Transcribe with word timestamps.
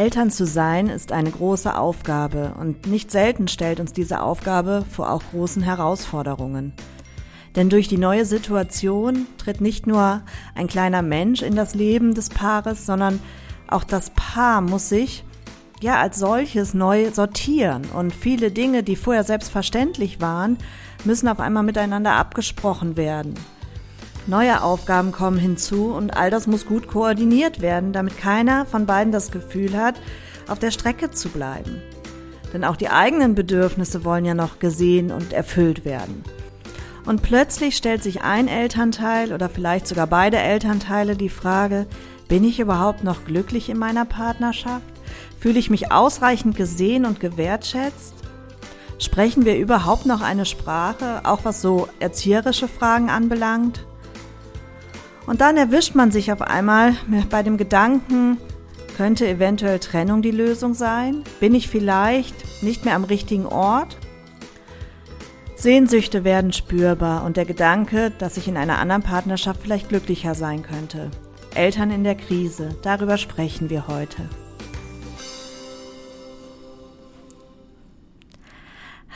Eltern 0.00 0.30
zu 0.30 0.46
sein 0.46 0.88
ist 0.88 1.12
eine 1.12 1.30
große 1.30 1.76
Aufgabe 1.76 2.54
und 2.58 2.86
nicht 2.86 3.10
selten 3.10 3.48
stellt 3.48 3.80
uns 3.80 3.92
diese 3.92 4.22
Aufgabe 4.22 4.86
vor 4.90 5.12
auch 5.12 5.22
großen 5.30 5.62
Herausforderungen. 5.62 6.72
Denn 7.54 7.68
durch 7.68 7.86
die 7.86 7.98
neue 7.98 8.24
Situation 8.24 9.26
tritt 9.36 9.60
nicht 9.60 9.86
nur 9.86 10.22
ein 10.54 10.68
kleiner 10.68 11.02
Mensch 11.02 11.42
in 11.42 11.54
das 11.54 11.74
Leben 11.74 12.14
des 12.14 12.30
Paares, 12.30 12.86
sondern 12.86 13.20
auch 13.68 13.84
das 13.84 14.08
Paar 14.16 14.62
muss 14.62 14.88
sich 14.88 15.22
ja 15.82 16.00
als 16.00 16.18
solches 16.18 16.72
neu 16.72 17.10
sortieren 17.12 17.84
und 17.94 18.14
viele 18.14 18.50
Dinge, 18.50 18.82
die 18.82 18.96
vorher 18.96 19.24
selbstverständlich 19.24 20.18
waren, 20.18 20.56
müssen 21.04 21.28
auf 21.28 21.40
einmal 21.40 21.62
miteinander 21.62 22.12
abgesprochen 22.12 22.96
werden. 22.96 23.34
Neue 24.26 24.62
Aufgaben 24.62 25.12
kommen 25.12 25.38
hinzu 25.38 25.92
und 25.92 26.16
all 26.16 26.30
das 26.30 26.46
muss 26.46 26.66
gut 26.66 26.88
koordiniert 26.88 27.60
werden, 27.60 27.92
damit 27.92 28.18
keiner 28.18 28.66
von 28.66 28.86
beiden 28.86 29.12
das 29.12 29.30
Gefühl 29.30 29.76
hat, 29.76 30.00
auf 30.48 30.58
der 30.58 30.70
Strecke 30.70 31.10
zu 31.10 31.30
bleiben. 31.30 31.80
Denn 32.52 32.64
auch 32.64 32.76
die 32.76 32.90
eigenen 32.90 33.34
Bedürfnisse 33.34 34.04
wollen 34.04 34.24
ja 34.24 34.34
noch 34.34 34.58
gesehen 34.58 35.10
und 35.10 35.32
erfüllt 35.32 35.84
werden. 35.84 36.24
Und 37.06 37.22
plötzlich 37.22 37.76
stellt 37.76 38.02
sich 38.02 38.22
ein 38.22 38.46
Elternteil 38.46 39.32
oder 39.32 39.48
vielleicht 39.48 39.86
sogar 39.86 40.06
beide 40.06 40.36
Elternteile 40.36 41.16
die 41.16 41.28
Frage, 41.28 41.86
bin 42.28 42.44
ich 42.44 42.60
überhaupt 42.60 43.02
noch 43.02 43.24
glücklich 43.24 43.68
in 43.68 43.78
meiner 43.78 44.04
Partnerschaft? 44.04 44.84
Fühle 45.40 45.58
ich 45.58 45.70
mich 45.70 45.90
ausreichend 45.90 46.56
gesehen 46.56 47.04
und 47.04 47.18
gewertschätzt? 47.18 48.14
Sprechen 48.98 49.46
wir 49.46 49.56
überhaupt 49.56 50.04
noch 50.04 50.20
eine 50.20 50.44
Sprache, 50.44 51.22
auch 51.24 51.40
was 51.44 51.62
so 51.62 51.88
erzieherische 51.98 52.68
Fragen 52.68 53.08
anbelangt? 53.08 53.86
Und 55.26 55.40
dann 55.40 55.56
erwischt 55.56 55.94
man 55.94 56.10
sich 56.10 56.32
auf 56.32 56.42
einmal 56.42 56.94
bei 57.30 57.42
dem 57.42 57.56
Gedanken, 57.56 58.38
könnte 58.96 59.26
eventuell 59.26 59.78
Trennung 59.78 60.22
die 60.22 60.30
Lösung 60.30 60.74
sein? 60.74 61.22
Bin 61.40 61.54
ich 61.54 61.68
vielleicht 61.68 62.62
nicht 62.62 62.84
mehr 62.84 62.94
am 62.94 63.04
richtigen 63.04 63.46
Ort? 63.46 63.96
Sehnsüchte 65.56 66.24
werden 66.24 66.52
spürbar 66.52 67.24
und 67.24 67.36
der 67.36 67.44
Gedanke, 67.44 68.12
dass 68.18 68.36
ich 68.36 68.48
in 68.48 68.56
einer 68.56 68.78
anderen 68.78 69.02
Partnerschaft 69.02 69.60
vielleicht 69.62 69.90
glücklicher 69.90 70.34
sein 70.34 70.62
könnte. 70.62 71.10
Eltern 71.54 71.90
in 71.90 72.04
der 72.04 72.14
Krise, 72.14 72.70
darüber 72.82 73.18
sprechen 73.18 73.70
wir 73.70 73.86
heute. 73.86 74.28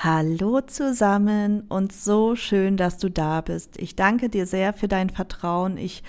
Hallo 0.05 0.61
zusammen 0.61 1.63
und 1.71 1.91
so 1.91 2.37
schön, 2.37 2.77
dass 2.77 2.99
du 2.99 3.09
da 3.09 3.41
bist. 3.41 3.79
Ich 3.81 3.97
danke 3.97 4.29
dir 4.29 4.45
sehr 4.45 4.75
für 4.75 4.87
dein 4.87 5.09
Vertrauen. 5.09 5.79
Ich 5.79 6.03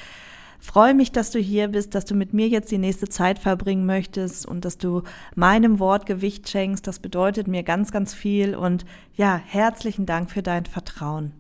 freue 0.60 0.94
mich, 0.94 1.14
dass 1.14 1.32
du 1.32 1.40
hier 1.40 1.70
bist, 1.70 1.96
dass 1.96 2.04
du 2.04 2.14
mit 2.14 2.34
mir 2.34 2.50
jetzt 2.50 2.70
die 2.72 2.78
nächste 2.78 3.08
Zeit 3.08 3.40
verbringen 3.40 3.86
möchtest 3.86 4.46
und 4.46 4.66
dass 4.66 4.78
du 4.78 5.04
meinem 5.36 5.80
Wort 5.80 6.08
Gewicht 6.08 6.50
schenkst. 6.50 6.86
Das 6.86 7.00
bedeutet 7.00 7.48
mir 7.48 7.64
ganz, 7.64 7.94
ganz 7.94 8.14
viel 8.14 8.54
und 8.54 8.84
ja, 9.14 9.38
herzlichen 9.38 10.06
Dank 10.06 10.30
für 10.30 10.44
dein 10.44 10.66
Vertrauen. 10.66 11.31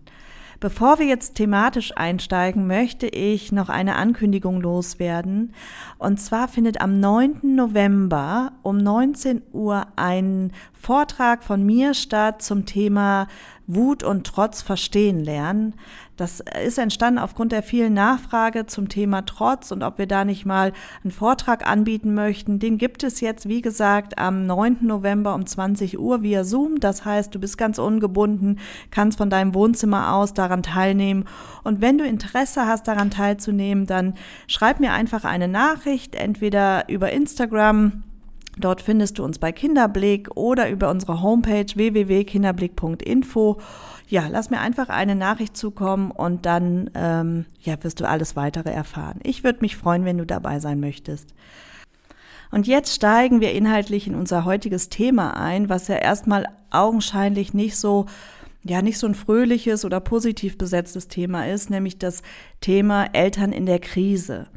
Bevor 0.59 0.99
wir 0.99 1.05
jetzt 1.05 1.35
thematisch 1.35 1.95
einsteigen, 1.97 2.67
möchte 2.67 3.07
ich 3.07 3.51
noch 3.51 3.69
eine 3.69 3.95
Ankündigung 3.95 4.61
loswerden. 4.61 5.53
Und 5.97 6.19
zwar 6.19 6.47
findet 6.47 6.81
am 6.81 6.99
9. 6.99 7.55
November 7.55 8.53
um 8.63 8.77
19 8.77 9.41
Uhr 9.51 9.87
ein 9.95 10.51
Vortrag 10.73 11.43
von 11.43 11.65
mir 11.65 11.93
statt 11.93 12.41
zum 12.41 12.65
Thema 12.65 13.27
Wut 13.67 14.03
und 14.03 14.27
Trotz 14.27 14.61
verstehen 14.61 15.23
lernen. 15.23 15.73
Das 16.17 16.41
ist 16.63 16.77
entstanden 16.77 17.19
aufgrund 17.19 17.51
der 17.51 17.61
vielen 17.61 17.93
Nachfrage 17.93 18.65
zum 18.65 18.87
Thema 18.87 19.23
Trotz 19.23 19.71
und 19.71 19.83
ob 19.83 19.97
wir 19.97 20.07
da 20.07 20.23
nicht 20.23 20.45
mal 20.45 20.71
einen 21.03 21.11
Vortrag 21.11 21.67
anbieten 21.67 22.13
möchten. 22.13 22.59
Den 22.59 22.77
gibt 22.77 23.03
es 23.03 23.19
jetzt, 23.19 23.49
wie 23.49 23.61
gesagt, 23.61 24.17
am 24.17 24.45
9. 24.45 24.77
November 24.81 25.35
um 25.35 25.45
20 25.45 25.99
Uhr 25.99 26.21
via 26.23 26.45
Zoom. 26.45 26.79
Das 26.79 27.03
heißt, 27.03 27.35
du 27.35 27.39
bist 27.39 27.57
ganz 27.57 27.79
ungebunden, 27.79 28.59
kannst 28.91 29.17
von 29.17 29.29
deinem 29.29 29.53
Wohnzimmer 29.53 30.13
aus 30.13 30.33
daran 30.33 30.63
teilnehmen. 30.63 31.25
Und 31.63 31.81
wenn 31.81 31.97
du 31.97 32.05
Interesse 32.05 32.65
hast, 32.65 32.87
daran 32.87 33.11
teilzunehmen, 33.11 33.85
dann 33.85 34.13
schreib 34.47 34.79
mir 34.79 34.93
einfach 34.93 35.25
eine 35.25 35.49
Nachricht, 35.49 36.15
entweder 36.15 36.87
über 36.87 37.11
Instagram 37.11 38.03
Dort 38.57 38.81
findest 38.81 39.19
du 39.19 39.23
uns 39.23 39.37
bei 39.37 39.51
Kinderblick 39.51 40.29
oder 40.35 40.69
über 40.69 40.89
unsere 40.89 41.21
Homepage 41.21 41.65
www.kinderblick.info. 41.73 43.57
Ja, 44.07 44.27
lass 44.27 44.49
mir 44.49 44.59
einfach 44.59 44.89
eine 44.89 45.15
Nachricht 45.15 45.57
zukommen 45.57 46.11
und 46.11 46.45
dann 46.45 46.89
ähm, 46.93 47.45
ja, 47.61 47.83
wirst 47.83 47.99
du 47.99 48.07
alles 48.07 48.35
weitere 48.35 48.69
erfahren. 48.69 49.19
Ich 49.23 49.43
würde 49.43 49.61
mich 49.61 49.77
freuen, 49.77 50.05
wenn 50.05 50.17
du 50.17 50.25
dabei 50.25 50.59
sein 50.59 50.79
möchtest. 50.79 51.33
Und 52.51 52.67
jetzt 52.67 52.93
steigen 52.93 53.41
wir 53.41 53.51
inhaltlich 53.53 54.07
in 54.07 54.15
unser 54.15 54.45
heutiges 54.45 54.89
Thema 54.89 55.35
ein, 55.35 55.69
was 55.69 55.87
ja 55.87 55.95
erstmal 55.95 56.47
augenscheinlich 56.69 57.53
nicht 57.53 57.77
so 57.77 58.05
ja 58.65 58.81
nicht 58.81 58.97
so 58.97 59.07
ein 59.07 59.15
fröhliches 59.15 59.85
oder 59.85 59.99
positiv 59.99 60.57
besetztes 60.57 61.07
Thema 61.07 61.47
ist, 61.47 61.69
nämlich 61.69 61.99
das 61.99 62.23
Thema 62.61 63.05
Eltern 63.13 63.51
in 63.51 63.67
der 63.67 63.79
Krise. 63.79 64.47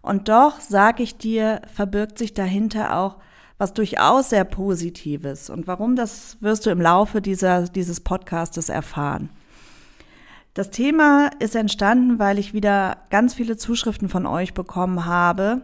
Und 0.00 0.28
doch, 0.28 0.60
sage 0.60 1.02
ich 1.02 1.18
dir, 1.18 1.62
verbirgt 1.74 2.18
sich 2.18 2.32
dahinter 2.34 2.96
auch 2.96 3.16
was 3.58 3.74
durchaus 3.74 4.30
sehr 4.30 4.44
Positives. 4.44 5.50
Und 5.50 5.66
warum, 5.66 5.96
das 5.96 6.38
wirst 6.40 6.64
du 6.64 6.70
im 6.70 6.80
Laufe 6.80 7.20
dieser, 7.20 7.64
dieses 7.64 8.00
Podcastes 8.00 8.68
erfahren. 8.68 9.30
Das 10.54 10.70
Thema 10.70 11.30
ist 11.38 11.54
entstanden, 11.54 12.18
weil 12.18 12.38
ich 12.38 12.54
wieder 12.54 12.96
ganz 13.10 13.34
viele 13.34 13.56
Zuschriften 13.56 14.08
von 14.08 14.26
euch 14.26 14.54
bekommen 14.54 15.04
habe 15.04 15.62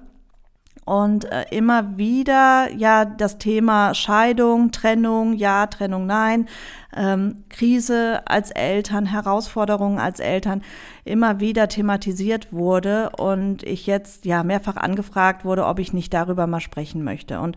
und 0.85 1.25
äh, 1.31 1.45
immer 1.51 1.97
wieder 1.97 2.69
ja 2.73 3.05
das 3.05 3.39
Thema 3.39 3.95
Scheidung, 3.95 4.71
Trennung, 4.71 5.33
ja, 5.35 5.67
Trennung, 5.67 6.07
nein, 6.07 6.49
ähm, 6.97 7.45
Krise 7.49 8.23
als 8.27 8.51
Eltern, 8.51 9.07
Herausforderungen 9.07 9.99
als 9.99 10.21
Eltern 10.21 10.63
immer 11.05 11.41
wieder 11.41 11.69
thematisiert 11.69 12.53
wurde 12.53 13.11
und 13.17 13.63
ich 13.63 13.87
jetzt 13.87 14.25
ja 14.25 14.43
mehrfach 14.43 14.77
angefragt 14.77 15.45
wurde, 15.45 15.67
ob 15.67 15.79
ich 15.79 15.93
nicht 15.93 16.13
darüber 16.13 16.47
mal 16.47 16.61
sprechen 16.61 17.03
möchte. 17.03 17.41
Und 17.41 17.57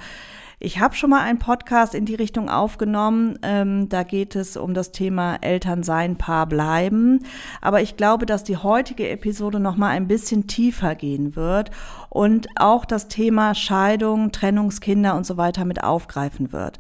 ich 0.60 0.80
habe 0.80 0.96
schon 0.96 1.12
mal 1.12 1.22
einen 1.22 1.38
Podcast 1.38 1.94
in 1.94 2.06
die 2.06 2.16
Richtung 2.16 2.50
aufgenommen. 2.50 3.38
Ähm, 3.44 3.90
da 3.90 4.02
geht 4.02 4.36
es 4.36 4.58
um 4.58 4.74
das 4.74 4.92
Thema 4.92 5.38
Eltern 5.42 5.84
sein, 5.84 6.18
Paar 6.18 6.48
bleiben. 6.48 7.24
Aber 7.62 7.82
ich 7.82 7.96
glaube, 7.96 8.26
dass 8.26 8.44
die 8.44 8.58
heutige 8.58 9.08
Episode 9.08 9.60
noch 9.60 9.78
mal 9.78 9.90
ein 9.90 10.08
bisschen 10.08 10.48
tiefer 10.48 10.96
gehen 10.96 11.36
wird 11.36 11.70
und 12.10 12.48
auch 12.56 12.86
das 12.86 13.08
Thema 13.08 13.54
Scheidung, 13.54 14.32
Trennungskinder 14.32 15.16
und 15.16 15.28
so 15.28 15.38
weiter 15.38 15.64
mit 15.64 15.84
aufgreifen 15.84 16.52
wird. 16.52 16.80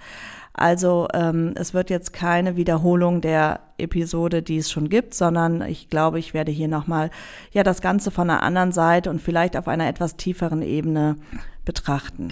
Also 0.53 1.07
ähm, 1.13 1.53
es 1.55 1.75
wird 1.75 1.91
jetzt 1.91 2.13
keine 2.13 2.55
Wiederholung 2.55 3.21
der 3.21 3.59
Episode, 3.77 4.41
die 4.41 4.57
es 4.57 4.71
schon 4.71 4.89
gibt, 4.89 5.13
sondern 5.13 5.61
ich 5.61 5.87
glaube, 5.89 6.17
ich 6.17 6.33
werde 6.33 6.51
hier 6.51 6.67
nochmal 6.67 7.11
ja 7.51 7.61
das 7.61 7.81
Ganze 7.81 8.09
von 8.09 8.27
einer 8.27 8.41
anderen 8.41 8.71
Seite 8.71 9.11
und 9.11 9.21
vielleicht 9.21 9.55
auf 9.55 9.67
einer 9.67 9.87
etwas 9.87 10.15
tieferen 10.15 10.63
Ebene 10.63 11.17
betrachten. 11.63 12.29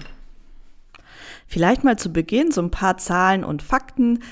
Vielleicht 1.47 1.83
mal 1.83 1.97
zu 1.97 2.11
Beginn 2.11 2.51
so 2.51 2.61
ein 2.61 2.71
paar 2.71 2.97
Zahlen 2.97 3.43
und 3.43 3.61
Fakten. 3.61 4.23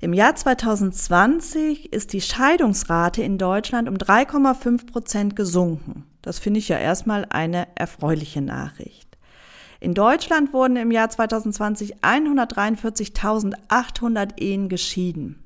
Im 0.00 0.12
Jahr 0.12 0.34
2020 0.34 1.92
ist 1.92 2.12
die 2.12 2.20
Scheidungsrate 2.20 3.22
in 3.22 3.38
Deutschland 3.38 3.88
um 3.88 3.94
3,5 3.94 4.90
Prozent 4.90 5.36
gesunken. 5.36 6.04
Das 6.22 6.38
finde 6.38 6.58
ich 6.58 6.68
ja 6.68 6.78
erstmal 6.78 7.26
eine 7.30 7.68
erfreuliche 7.76 8.42
Nachricht. 8.42 9.08
In 9.80 9.94
Deutschland 9.94 10.52
wurden 10.52 10.76
im 10.76 10.92
Jahr 10.92 11.10
2020 11.10 12.02
143.800 12.02 14.40
Ehen 14.40 14.68
geschieden. 14.68 15.42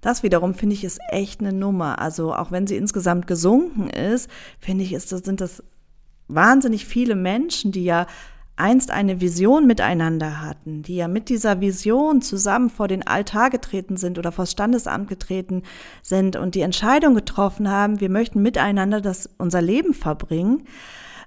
Das 0.00 0.22
wiederum 0.22 0.54
finde 0.54 0.74
ich 0.74 0.84
ist 0.84 1.00
echt 1.10 1.40
eine 1.40 1.52
Nummer. 1.52 1.98
Also 1.98 2.32
auch 2.34 2.52
wenn 2.52 2.66
sie 2.66 2.76
insgesamt 2.76 3.26
gesunken 3.26 3.90
ist, 3.90 4.30
finde 4.58 4.84
ich, 4.84 4.92
ist 4.92 5.08
sind 5.08 5.40
das 5.40 5.64
wahnsinnig 6.28 6.84
viele 6.86 7.16
Menschen, 7.16 7.72
die 7.72 7.84
ja 7.84 8.06
einst 8.60 8.90
eine 8.90 9.20
Vision 9.20 9.66
miteinander 9.66 10.42
hatten, 10.42 10.82
die 10.82 10.96
ja 10.96 11.08
mit 11.08 11.28
dieser 11.28 11.60
Vision 11.60 12.22
zusammen 12.22 12.70
vor 12.70 12.86
den 12.86 13.04
Altar 13.06 13.50
getreten 13.50 13.96
sind 13.96 14.18
oder 14.18 14.30
vor 14.30 14.44
das 14.44 14.52
Standesamt 14.52 15.08
getreten 15.08 15.62
sind 16.02 16.36
und 16.36 16.54
die 16.54 16.60
Entscheidung 16.60 17.14
getroffen 17.14 17.68
haben, 17.68 18.00
wir 18.00 18.10
möchten 18.10 18.42
miteinander 18.42 19.00
das 19.00 19.30
unser 19.38 19.62
Leben 19.62 19.94
verbringen. 19.94 20.64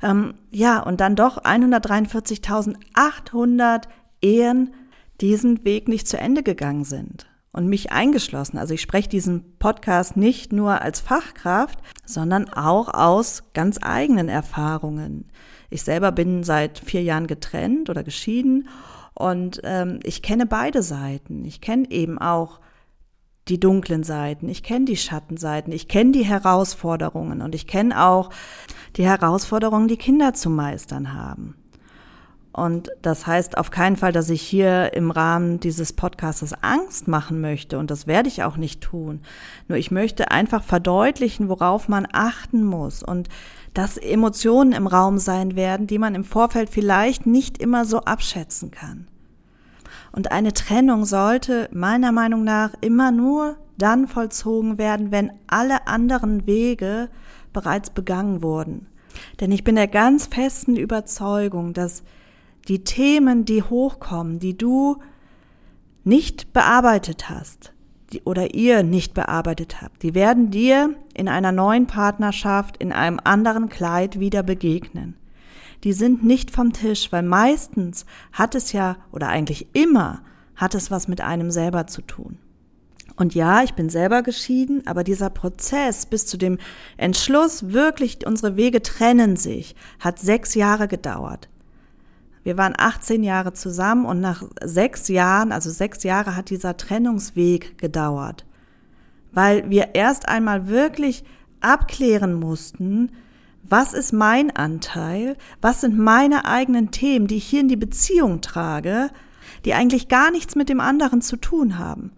Ähm, 0.02 0.36
ja, 0.52 0.82
und 0.82 1.02
dann 1.02 1.16
doch 1.16 1.44
143.800 1.44 3.84
Ehen, 4.22 4.74
diesen 5.22 5.64
Weg 5.66 5.88
nicht 5.88 6.08
zu 6.08 6.18
Ende 6.18 6.44
gegangen 6.44 6.86
sind 6.86 7.28
und 7.54 7.68
mich 7.68 7.92
eingeschlossen. 7.92 8.58
Also 8.58 8.74
ich 8.74 8.82
spreche 8.82 9.08
diesen 9.08 9.58
Podcast 9.60 10.18
nicht 10.18 10.52
nur 10.52 10.82
als 10.82 11.00
Fachkraft, 11.00 11.80
sondern 12.06 12.50
auch 12.50 12.94
aus 12.94 13.44
ganz 13.54 13.80
eigenen 13.82 14.28
Erfahrungen. 14.28 15.30
Ich 15.74 15.82
selber 15.84 16.12
bin 16.12 16.44
seit 16.44 16.78
vier 16.78 17.02
Jahren 17.02 17.26
getrennt 17.26 17.90
oder 17.90 18.04
geschieden 18.04 18.70
und 19.16 19.60
ähm, 19.64 20.00
ich 20.04 20.22
kenne 20.22 20.46
beide 20.46 20.84
Seiten. 20.84 21.44
Ich 21.46 21.62
kenne 21.62 21.90
eben 21.90 22.20
auch 22.20 22.60
die 23.48 23.60
dunklen 23.60 24.04
Seiten, 24.04 24.48
ich 24.50 24.62
kenne 24.62 24.86
die 24.86 24.96
Schattenseiten, 24.96 25.74
ich 25.74 25.88
kenne 25.88 26.12
die 26.12 26.26
Herausforderungen 26.26 27.42
und 27.42 27.56
ich 27.56 27.66
kenne 27.66 28.02
auch 28.02 28.30
die 28.96 29.06
Herausforderungen, 29.06 29.88
die 29.88 29.98
Kinder 29.98 30.34
zu 30.36 30.52
meistern 30.52 31.14
haben. 31.14 31.56
Und 32.54 32.92
das 33.02 33.26
heißt 33.26 33.58
auf 33.58 33.72
keinen 33.72 33.98
Fall, 33.98 34.12
dass 34.12 34.30
ich 34.30 34.44
hier 34.44 34.94
im 34.94 35.10
Rahmen 35.10 35.60
dieses 35.60 35.92
Podcasts 35.92 36.54
Angst 36.62 37.08
machen 37.08 37.42
möchte. 37.42 37.80
Und 37.80 37.90
das 37.90 38.06
werde 38.06 38.30
ich 38.30 38.44
auch 38.44 38.58
nicht 38.58 38.80
tun. 38.80 39.22
Nur 39.68 39.80
ich 39.80 39.90
möchte 39.90 40.30
einfach 40.30 40.62
verdeutlichen, 40.64 41.50
worauf 41.50 41.90
man 41.90 42.08
achten 42.14 42.64
muss. 42.64 43.02
Und 43.02 43.28
dass 43.74 43.98
Emotionen 43.98 44.72
im 44.72 44.88
Raum 44.88 45.18
sein 45.18 45.56
werden, 45.56 45.88
die 45.88 45.98
man 45.98 46.16
im 46.16 46.24
Vorfeld 46.24 46.70
vielleicht 46.70 47.26
nicht 47.26 47.58
immer 47.58 47.86
so 47.86 48.00
abschätzen 48.00 48.72
kann. 48.72 49.08
Und 50.12 50.32
eine 50.32 50.54
Trennung 50.54 51.06
sollte 51.06 51.70
meiner 51.72 52.12
Meinung 52.12 52.44
nach 52.44 52.74
immer 52.82 53.12
nur 53.12 53.58
dann 53.78 54.08
vollzogen 54.08 54.78
werden, 54.78 55.12
wenn 55.12 55.32
alle 55.48 55.88
anderen 55.88 56.46
Wege 56.46 57.10
bereits 57.52 57.90
begangen 57.90 58.44
wurden. 58.44 58.88
Denn 59.40 59.52
ich 59.52 59.64
bin 59.64 59.76
der 59.76 59.88
ganz 59.88 60.28
festen 60.28 60.76
Überzeugung, 60.76 61.74
dass 61.74 62.04
die 62.68 62.84
Themen, 62.84 63.46
die 63.46 63.64
hochkommen, 63.64 64.40
die 64.40 64.58
du 64.58 64.98
nicht 66.04 66.54
bearbeitet 66.54 67.30
hast 67.30 67.74
oder 68.26 68.54
ihr 68.54 68.84
nicht 68.84 69.14
bearbeitet 69.14 69.82
habt, 69.82 70.04
die 70.04 70.14
werden 70.14 70.52
dir 70.52 70.96
in 71.14 71.28
einer 71.28 71.52
neuen 71.52 71.88
Partnerschaft, 71.88 72.78
in 72.78 72.92
einem 72.92 73.20
anderen 73.24 73.70
Kleid 73.70 74.20
wieder 74.20 74.44
begegnen. 74.44 75.16
Die 75.84 75.94
sind 75.94 76.24
nicht 76.24 76.52
vom 76.52 76.72
Tisch, 76.72 77.12
weil 77.12 77.24
meistens 77.24 78.06
hat 78.32 78.56
es 78.56 78.72
ja, 78.72 78.98
oder 79.12 79.28
eigentlich 79.28 79.68
immer, 79.74 80.22
hat 80.56 80.76
es 80.76 80.92
was 80.92 81.08
mit 81.08 81.22
einem 81.22 81.52
selber 81.52 81.88
zu 81.88 82.02
tun. 82.02 82.38
Und 83.16 83.36
ja, 83.36 83.64
ich 83.64 83.74
bin 83.74 83.90
selber 83.90 84.24
geschieden, 84.24 84.88
aber 84.88 85.04
dieser 85.04 85.30
Prozess 85.30 86.06
bis 86.06 86.26
zu 86.26 86.38
dem 86.38 86.58
Entschluss, 86.98 87.70
wirklich 87.72 88.26
unsere 88.26 88.56
Wege 88.56 88.82
trennen 88.82 89.36
sich, 89.36 89.76
hat 90.00 90.20
sechs 90.20 90.56
Jahre 90.56 90.88
gedauert. 90.88 91.50
Wir 92.44 92.58
waren 92.58 92.74
18 92.78 93.24
Jahre 93.24 93.54
zusammen 93.54 94.06
und 94.06 94.20
nach 94.20 94.44
sechs 94.64 95.08
Jahren, 95.08 95.52
also 95.52 95.70
sechs 95.70 96.04
Jahre 96.04 96.36
hat 96.36 96.50
dieser 96.50 96.76
Trennungsweg 96.76 97.78
gedauert, 97.78 98.46
weil 99.32 99.70
wir 99.70 99.96
erst 99.96 100.28
einmal 100.28 100.68
wirklich 100.68 101.24
abklären 101.62 102.34
mussten, 102.34 103.12
was 103.64 103.94
ist 103.94 104.12
mein 104.12 104.54
Anteil, 104.56 105.38
was 105.62 105.82
sind 105.82 105.98
meine 105.98 106.46
eigenen 106.46 106.92
Themen, 106.92 107.28
die 107.28 107.38
ich 107.38 107.46
hier 107.46 107.62
in 107.62 107.70
die 107.70 107.78
Beziehung 107.78 108.42
trage, 108.42 109.10
die 109.64 109.74
eigentlich 109.74 110.10
gar 110.10 110.32
nichts 110.32 110.56
mit 110.56 110.68
dem 110.68 110.82
anderen 110.82 111.22
zu 111.22 111.38
tun 111.38 111.80
haben. 111.80 112.12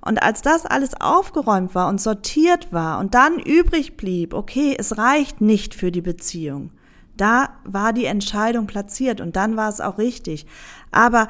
Und 0.00 0.22
als 0.22 0.42
das 0.42 0.66
alles 0.66 1.00
aufgeräumt 1.00 1.74
war 1.74 1.88
und 1.88 2.00
sortiert 2.00 2.72
war 2.72 2.98
und 2.98 3.14
dann 3.14 3.38
übrig 3.38 3.96
blieb, 3.96 4.34
okay, 4.34 4.74
es 4.76 4.98
reicht 4.98 5.40
nicht 5.40 5.74
für 5.74 5.92
die 5.92 6.00
Beziehung, 6.00 6.72
da 7.20 7.50
war 7.64 7.92
die 7.92 8.06
Entscheidung 8.06 8.66
platziert 8.66 9.20
und 9.20 9.36
dann 9.36 9.56
war 9.56 9.68
es 9.68 9.80
auch 9.80 9.98
richtig. 9.98 10.46
Aber 10.90 11.28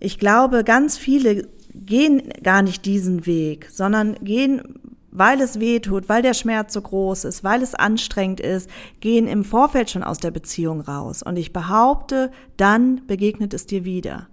ich 0.00 0.18
glaube, 0.18 0.64
ganz 0.64 0.98
viele 0.98 1.48
gehen 1.74 2.22
gar 2.42 2.62
nicht 2.62 2.84
diesen 2.84 3.26
Weg, 3.26 3.68
sondern 3.70 4.14
gehen, 4.22 4.62
weil 5.10 5.40
es 5.40 5.60
weh 5.60 5.80
tut, 5.80 6.08
weil 6.08 6.22
der 6.22 6.34
Schmerz 6.34 6.72
so 6.72 6.80
groß 6.80 7.24
ist, 7.24 7.44
weil 7.44 7.62
es 7.62 7.74
anstrengend 7.74 8.40
ist, 8.40 8.68
gehen 9.00 9.26
im 9.26 9.44
Vorfeld 9.44 9.90
schon 9.90 10.02
aus 10.02 10.18
der 10.18 10.30
Beziehung 10.30 10.80
raus. 10.80 11.22
Und 11.22 11.36
ich 11.36 11.52
behaupte, 11.52 12.30
dann 12.56 13.06
begegnet 13.06 13.54
es 13.54 13.66
dir 13.66 13.84
wieder. 13.84 14.28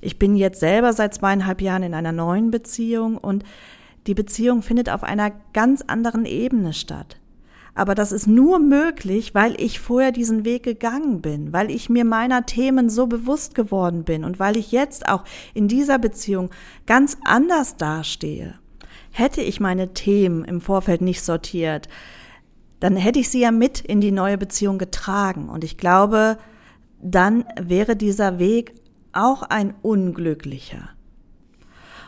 Ich 0.00 0.18
bin 0.18 0.36
jetzt 0.36 0.60
selber 0.60 0.92
seit 0.92 1.14
zweieinhalb 1.14 1.60
Jahren 1.60 1.82
in 1.82 1.94
einer 1.94 2.12
neuen 2.12 2.50
Beziehung 2.50 3.16
und 3.16 3.44
die 4.06 4.14
Beziehung 4.14 4.62
findet 4.62 4.90
auf 4.90 5.02
einer 5.02 5.32
ganz 5.52 5.82
anderen 5.86 6.26
Ebene 6.26 6.74
statt. 6.74 7.16
Aber 7.74 7.94
das 7.94 8.12
ist 8.12 8.26
nur 8.26 8.60
möglich, 8.60 9.34
weil 9.34 9.60
ich 9.60 9.80
vorher 9.80 10.12
diesen 10.12 10.44
Weg 10.44 10.62
gegangen 10.62 11.20
bin, 11.20 11.52
weil 11.52 11.70
ich 11.70 11.88
mir 11.88 12.04
meiner 12.04 12.46
Themen 12.46 12.88
so 12.88 13.06
bewusst 13.06 13.54
geworden 13.54 14.04
bin 14.04 14.24
und 14.24 14.38
weil 14.38 14.56
ich 14.56 14.70
jetzt 14.70 15.08
auch 15.08 15.24
in 15.54 15.66
dieser 15.66 15.98
Beziehung 15.98 16.50
ganz 16.86 17.16
anders 17.24 17.76
dastehe. 17.76 18.54
Hätte 19.10 19.42
ich 19.42 19.60
meine 19.60 19.92
Themen 19.92 20.44
im 20.44 20.60
Vorfeld 20.60 21.00
nicht 21.00 21.22
sortiert, 21.22 21.88
dann 22.78 22.96
hätte 22.96 23.18
ich 23.18 23.28
sie 23.28 23.40
ja 23.40 23.50
mit 23.50 23.80
in 23.80 24.00
die 24.00 24.12
neue 24.12 24.38
Beziehung 24.38 24.78
getragen. 24.78 25.48
Und 25.48 25.64
ich 25.64 25.76
glaube, 25.76 26.38
dann 27.00 27.44
wäre 27.60 27.96
dieser 27.96 28.38
Weg 28.38 28.74
auch 29.12 29.42
ein 29.42 29.74
unglücklicher. 29.82 30.90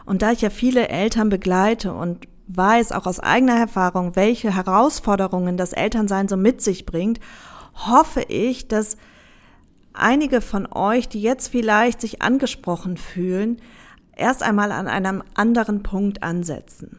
Und 0.04 0.22
da 0.22 0.32
ich 0.32 0.42
ja 0.42 0.50
viele 0.50 0.88
Eltern 0.88 1.28
begleite 1.28 1.92
und 1.92 2.26
weiß 2.48 2.92
auch 2.92 3.06
aus 3.06 3.20
eigener 3.20 3.56
Erfahrung, 3.56 4.16
welche 4.16 4.54
Herausforderungen 4.54 5.56
das 5.56 5.72
Elternsein 5.72 6.28
so 6.28 6.36
mit 6.36 6.62
sich 6.62 6.86
bringt, 6.86 7.20
hoffe 7.74 8.22
ich, 8.22 8.68
dass 8.68 8.96
einige 9.92 10.40
von 10.40 10.66
euch, 10.72 11.08
die 11.08 11.20
jetzt 11.20 11.48
vielleicht 11.48 12.00
sich 12.00 12.22
angesprochen 12.22 12.96
fühlen, 12.96 13.60
erst 14.14 14.42
einmal 14.42 14.72
an 14.72 14.88
einem 14.88 15.22
anderen 15.34 15.82
Punkt 15.82 16.22
ansetzen. 16.22 16.98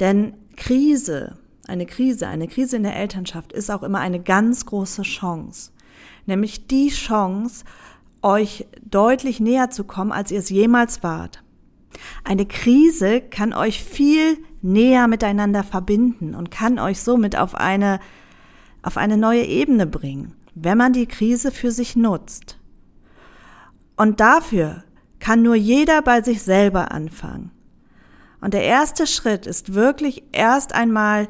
Denn 0.00 0.34
Krise, 0.56 1.38
eine 1.66 1.86
Krise, 1.86 2.28
eine 2.28 2.48
Krise 2.48 2.76
in 2.76 2.82
der 2.82 2.96
Elternschaft 2.96 3.52
ist 3.52 3.70
auch 3.70 3.82
immer 3.82 4.00
eine 4.00 4.20
ganz 4.20 4.66
große 4.66 5.02
Chance. 5.02 5.70
Nämlich 6.26 6.66
die 6.66 6.88
Chance, 6.88 7.64
euch 8.22 8.66
deutlich 8.88 9.40
näher 9.40 9.70
zu 9.70 9.84
kommen, 9.84 10.12
als 10.12 10.30
ihr 10.30 10.38
es 10.38 10.50
jemals 10.50 11.02
wart. 11.02 11.42
Eine 12.24 12.46
Krise 12.46 13.20
kann 13.20 13.52
euch 13.52 13.82
viel 13.82 14.38
näher 14.62 15.08
miteinander 15.08 15.64
verbinden 15.64 16.34
und 16.34 16.50
kann 16.50 16.78
euch 16.78 17.00
somit 17.00 17.36
auf 17.36 17.54
eine, 17.54 18.00
auf 18.82 18.96
eine 18.96 19.16
neue 19.16 19.44
Ebene 19.44 19.86
bringen, 19.86 20.34
wenn 20.54 20.78
man 20.78 20.92
die 20.92 21.06
Krise 21.06 21.50
für 21.50 21.70
sich 21.70 21.96
nutzt. 21.96 22.58
Und 23.96 24.20
dafür 24.20 24.84
kann 25.18 25.42
nur 25.42 25.54
jeder 25.54 26.02
bei 26.02 26.22
sich 26.22 26.42
selber 26.42 26.92
anfangen. 26.92 27.50
Und 28.40 28.54
der 28.54 28.64
erste 28.64 29.06
Schritt 29.06 29.46
ist 29.46 29.74
wirklich 29.74 30.24
erst 30.32 30.74
einmal 30.74 31.28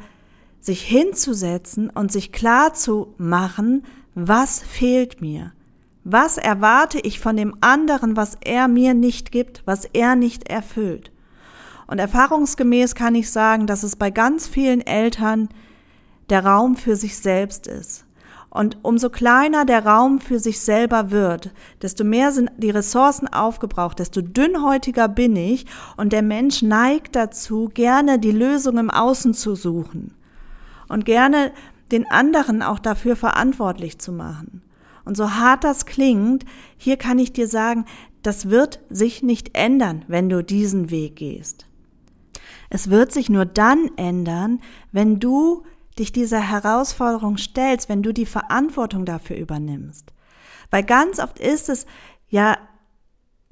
sich 0.61 0.83
hinzusetzen 0.83 1.91
und 1.91 2.11
sich 2.11 2.33
klar 2.33 2.73
zu 2.73 3.15
machen, 3.19 3.85
was 4.15 4.61
fehlt 4.61 5.21
mir? 5.21 5.53
Was 6.05 6.37
erwarte 6.37 6.99
ich 6.99 7.21
von 7.21 7.37
dem 7.37 7.55
anderen, 7.61 8.17
was 8.17 8.37
er 8.41 8.67
mir 8.67 8.93
nicht 8.93 9.31
gibt, 9.31 9.63
was 9.67 9.85
er 9.85 10.17
nicht 10.17 10.49
erfüllt? 10.49 11.13
Und 11.87 11.99
erfahrungsgemäß 11.99 12.95
kann 12.95 13.15
ich 13.15 13.31
sagen, 13.31 13.67
dass 13.67 13.83
es 13.83 13.97
bei 13.97 14.11
ganz 14.11 14.49
vielen 14.49 14.81
Eltern 14.81 15.49
der 16.29 16.45
Raum 16.45 16.77
für 16.77 16.97
sich 16.97 17.19
selbst 17.19 17.67
ist. 17.67 18.05
Und 18.51 18.79
umso 18.83 19.11
kleiner 19.11 19.65
der 19.65 19.87
Raum 19.87 20.21
für 20.21 20.39
sich 20.39 20.61
selber 20.61 21.11
wird, 21.11 21.53
desto 21.81 22.05
mehr 22.05 22.33
sind 22.33 22.51
die 22.57 22.71
Ressourcen 22.71 23.29
aufgebraucht, 23.29 23.99
desto 23.99 24.21
dünnhäutiger 24.21 25.09
bin 25.09 25.37
ich 25.37 25.67
und 25.97 26.13
der 26.13 26.23
Mensch 26.23 26.63
neigt 26.63 27.17
dazu, 27.17 27.71
gerne 27.73 28.19
die 28.19 28.33
Lösung 28.33 28.77
im 28.77 28.91
Außen 28.91 29.33
zu 29.33 29.55
suchen 29.55 30.15
und 30.89 31.05
gerne 31.05 31.53
den 31.93 32.11
anderen 32.11 32.63
auch 32.63 32.79
dafür 32.79 33.17
verantwortlich 33.17 33.99
zu 33.99 34.13
machen. 34.13 34.63
Und 35.05 35.17
so 35.17 35.33
hart 35.33 35.65
das 35.65 35.87
klingt, 35.87 36.45
hier 36.77 36.97
kann 36.97 37.19
ich 37.19 37.33
dir 37.33 37.49
sagen, 37.49 37.85
das 38.23 38.49
wird 38.49 38.81
sich 38.89 39.23
nicht 39.23 39.57
ändern, 39.57 40.05
wenn 40.07 40.29
du 40.29 40.43
diesen 40.45 40.91
Weg 40.91 41.17
gehst. 41.17 41.67
Es 42.71 42.89
wird 42.89 43.13
sich 43.13 43.29
nur 43.29 43.45
dann 43.45 43.91
ändern, 43.97 44.61
wenn 44.93 45.21
du 45.21 45.65
dich 45.99 46.13
dieser 46.13 46.41
Herausforderung 46.41 47.37
stellst, 47.37 47.89
wenn 47.89 48.03
du 48.03 48.13
die 48.13 48.27
Verantwortung 48.27 49.05
dafür 49.05 49.37
übernimmst. 49.37 50.13
Weil 50.71 50.85
ganz 50.85 51.19
oft 51.19 51.39
ist 51.39 51.69
es 51.69 51.85
ja 52.29 52.57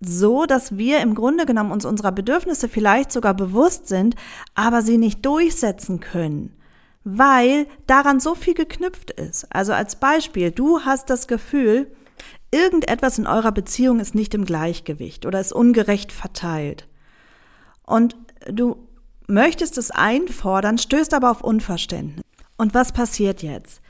so, 0.00 0.46
dass 0.46 0.78
wir 0.78 1.00
im 1.00 1.14
Grunde 1.14 1.44
genommen 1.44 1.72
uns 1.72 1.84
unserer 1.84 2.12
Bedürfnisse 2.12 2.68
vielleicht 2.68 3.12
sogar 3.12 3.34
bewusst 3.34 3.88
sind, 3.88 4.14
aber 4.54 4.80
sie 4.80 4.96
nicht 4.96 5.26
durchsetzen 5.26 6.00
können 6.00 6.56
weil 7.04 7.66
daran 7.86 8.20
so 8.20 8.34
viel 8.34 8.54
geknüpft 8.54 9.10
ist. 9.10 9.46
Also 9.54 9.72
als 9.72 9.96
Beispiel, 9.96 10.50
du 10.50 10.80
hast 10.80 11.10
das 11.10 11.26
Gefühl, 11.26 11.90
irgendetwas 12.50 13.18
in 13.18 13.26
eurer 13.26 13.52
Beziehung 13.52 14.00
ist 14.00 14.14
nicht 14.14 14.34
im 14.34 14.44
Gleichgewicht 14.44 15.24
oder 15.26 15.40
ist 15.40 15.52
ungerecht 15.52 16.12
verteilt. 16.12 16.86
Und 17.84 18.16
du 18.46 18.88
möchtest 19.26 19.78
es 19.78 19.90
einfordern, 19.90 20.78
stößt 20.78 21.14
aber 21.14 21.30
auf 21.30 21.42
Unverständnis. 21.42 22.24
Und 22.56 22.74
was 22.74 22.92
passiert 22.92 23.42
jetzt? 23.42 23.80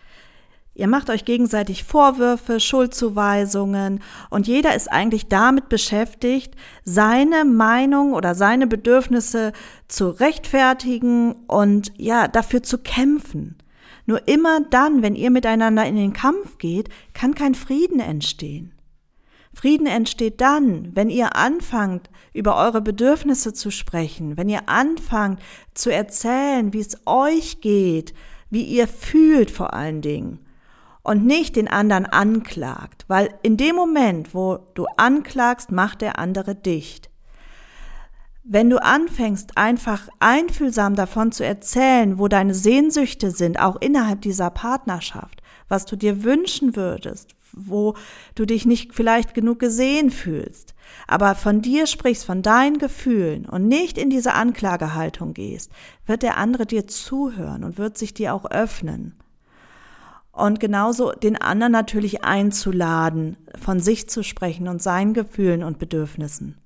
Ihr 0.80 0.88
macht 0.88 1.10
euch 1.10 1.26
gegenseitig 1.26 1.84
Vorwürfe, 1.84 2.58
Schuldzuweisungen 2.58 4.00
und 4.30 4.46
jeder 4.46 4.74
ist 4.74 4.90
eigentlich 4.90 5.28
damit 5.28 5.68
beschäftigt, 5.68 6.54
seine 6.84 7.44
Meinung 7.44 8.14
oder 8.14 8.34
seine 8.34 8.66
Bedürfnisse 8.66 9.52
zu 9.88 10.08
rechtfertigen 10.08 11.34
und 11.48 11.92
ja, 11.98 12.28
dafür 12.28 12.62
zu 12.62 12.78
kämpfen. 12.78 13.58
Nur 14.06 14.26
immer 14.26 14.60
dann, 14.70 15.02
wenn 15.02 15.16
ihr 15.16 15.30
miteinander 15.30 15.84
in 15.84 15.96
den 15.96 16.14
Kampf 16.14 16.56
geht, 16.56 16.88
kann 17.12 17.34
kein 17.34 17.54
Frieden 17.54 18.00
entstehen. 18.00 18.72
Frieden 19.52 19.86
entsteht 19.86 20.40
dann, 20.40 20.96
wenn 20.96 21.10
ihr 21.10 21.36
anfangt, 21.36 22.08
über 22.32 22.56
eure 22.56 22.80
Bedürfnisse 22.80 23.52
zu 23.52 23.70
sprechen, 23.70 24.38
wenn 24.38 24.48
ihr 24.48 24.70
anfangt 24.70 25.42
zu 25.74 25.92
erzählen, 25.92 26.72
wie 26.72 26.80
es 26.80 26.96
euch 27.04 27.60
geht, 27.60 28.14
wie 28.48 28.62
ihr 28.62 28.88
fühlt 28.88 29.50
vor 29.50 29.74
allen 29.74 30.00
Dingen 30.00 30.38
und 31.02 31.24
nicht 31.24 31.56
den 31.56 31.68
anderen 31.68 32.06
anklagt, 32.06 33.04
weil 33.08 33.34
in 33.42 33.56
dem 33.56 33.76
Moment, 33.76 34.34
wo 34.34 34.58
du 34.74 34.86
anklagst, 34.96 35.72
macht 35.72 36.02
der 36.02 36.18
andere 36.18 36.54
dicht. 36.54 37.10
Wenn 38.42 38.70
du 38.70 38.82
anfängst, 38.82 39.56
einfach 39.56 40.08
einfühlsam 40.18 40.96
davon 40.96 41.30
zu 41.30 41.44
erzählen, 41.44 42.18
wo 42.18 42.26
deine 42.26 42.54
Sehnsüchte 42.54 43.30
sind, 43.30 43.60
auch 43.60 43.76
innerhalb 43.80 44.22
dieser 44.22 44.50
Partnerschaft, 44.50 45.42
was 45.68 45.86
du 45.86 45.96
dir 45.96 46.24
wünschen 46.24 46.74
würdest, 46.74 47.36
wo 47.52 47.94
du 48.34 48.46
dich 48.46 48.66
nicht 48.66 48.94
vielleicht 48.94 49.34
genug 49.34 49.58
gesehen 49.58 50.10
fühlst, 50.10 50.74
aber 51.06 51.34
von 51.34 51.62
dir 51.62 51.86
sprichst, 51.86 52.24
von 52.24 52.42
deinen 52.42 52.78
Gefühlen 52.78 53.46
und 53.46 53.68
nicht 53.68 53.98
in 53.98 54.10
diese 54.10 54.34
Anklagehaltung 54.34 55.34
gehst, 55.34 55.70
wird 56.06 56.22
der 56.22 56.36
andere 56.36 56.66
dir 56.66 56.86
zuhören 56.86 57.62
und 57.62 57.78
wird 57.78 57.98
sich 57.98 58.14
dir 58.14 58.34
auch 58.34 58.50
öffnen 58.50 59.14
und 60.32 60.60
genauso 60.60 61.12
den 61.12 61.36
anderen 61.36 61.72
natürlich 61.72 62.24
einzuladen, 62.24 63.36
von 63.60 63.80
sich 63.80 64.08
zu 64.08 64.22
sprechen 64.22 64.68
und 64.68 64.82
seinen 64.82 65.14
Gefühlen 65.14 65.62
und 65.62 65.78
Bedürfnissen. 65.78 66.56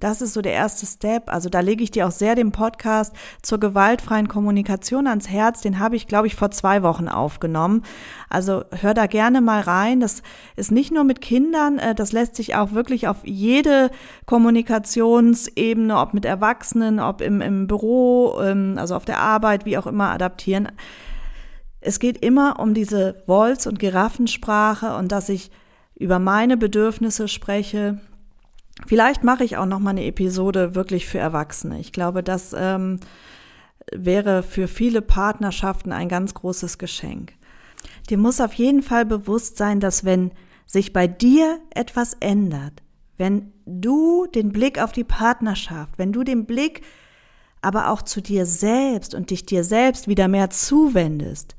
Das 0.00 0.22
ist 0.22 0.32
so 0.32 0.42
der 0.42 0.52
erste 0.52 0.86
Step. 0.86 1.24
Also 1.28 1.48
da 1.48 1.58
lege 1.58 1.82
ich 1.82 1.90
dir 1.90 2.06
auch 2.06 2.12
sehr 2.12 2.36
den 2.36 2.52
Podcast 2.52 3.12
zur 3.42 3.58
gewaltfreien 3.58 4.28
Kommunikation 4.28 5.08
ans 5.08 5.28
Herz. 5.28 5.60
Den 5.60 5.80
habe 5.80 5.96
ich, 5.96 6.06
glaube 6.06 6.28
ich, 6.28 6.36
vor 6.36 6.52
zwei 6.52 6.84
Wochen 6.84 7.08
aufgenommen. 7.08 7.82
Also 8.30 8.62
hör 8.80 8.94
da 8.94 9.06
gerne 9.06 9.40
mal 9.40 9.60
rein. 9.60 9.98
Das 9.98 10.22
ist 10.54 10.70
nicht 10.70 10.92
nur 10.92 11.02
mit 11.02 11.20
Kindern, 11.20 11.78
äh, 11.80 11.96
das 11.96 12.12
lässt 12.12 12.36
sich 12.36 12.54
auch 12.54 12.72
wirklich 12.72 13.08
auf 13.08 13.16
jede 13.24 13.90
Kommunikationsebene, 14.26 15.98
ob 15.98 16.14
mit 16.14 16.24
Erwachsenen, 16.24 17.00
ob 17.00 17.20
im, 17.20 17.40
im 17.40 17.66
Büro, 17.66 18.38
ähm, 18.40 18.76
also 18.78 18.94
auf 18.94 19.04
der 19.04 19.18
Arbeit, 19.18 19.64
wie 19.64 19.78
auch 19.78 19.88
immer 19.88 20.10
adaptieren. 20.10 20.68
Es 21.80 21.98
geht 21.98 22.24
immer 22.24 22.58
um 22.58 22.74
diese 22.74 23.22
Wolz- 23.26 23.66
und 23.66 23.78
Giraffensprache 23.78 24.96
und 24.96 25.12
dass 25.12 25.28
ich 25.28 25.50
über 25.94 26.18
meine 26.18 26.56
Bedürfnisse 26.56 27.28
spreche. 27.28 28.00
Vielleicht 28.86 29.24
mache 29.24 29.44
ich 29.44 29.56
auch 29.56 29.66
noch 29.66 29.78
mal 29.78 29.90
eine 29.90 30.04
Episode 30.04 30.74
wirklich 30.74 31.06
für 31.06 31.18
Erwachsene. 31.18 31.80
Ich 31.80 31.92
glaube, 31.92 32.22
das 32.22 32.54
ähm, 32.56 33.00
wäre 33.92 34.42
für 34.42 34.68
viele 34.68 35.02
Partnerschaften 35.02 35.92
ein 35.92 36.08
ganz 36.08 36.34
großes 36.34 36.78
Geschenk. 36.78 37.32
Dir 38.10 38.18
muss 38.18 38.40
auf 38.40 38.54
jeden 38.54 38.82
Fall 38.82 39.04
bewusst 39.04 39.56
sein, 39.56 39.80
dass 39.80 40.04
wenn 40.04 40.32
sich 40.66 40.92
bei 40.92 41.06
dir 41.06 41.58
etwas 41.74 42.14
ändert, 42.20 42.82
wenn 43.16 43.52
du 43.66 44.26
den 44.26 44.52
Blick 44.52 44.80
auf 44.80 44.92
die 44.92 45.04
Partnerschaft, 45.04 45.98
wenn 45.98 46.12
du 46.12 46.22
den 46.22 46.46
Blick 46.46 46.82
aber 47.60 47.90
auch 47.90 48.02
zu 48.02 48.20
dir 48.20 48.46
selbst 48.46 49.14
und 49.14 49.30
dich 49.30 49.44
dir 49.44 49.64
selbst 49.64 50.06
wieder 50.06 50.28
mehr 50.28 50.50
zuwendest, 50.50 51.56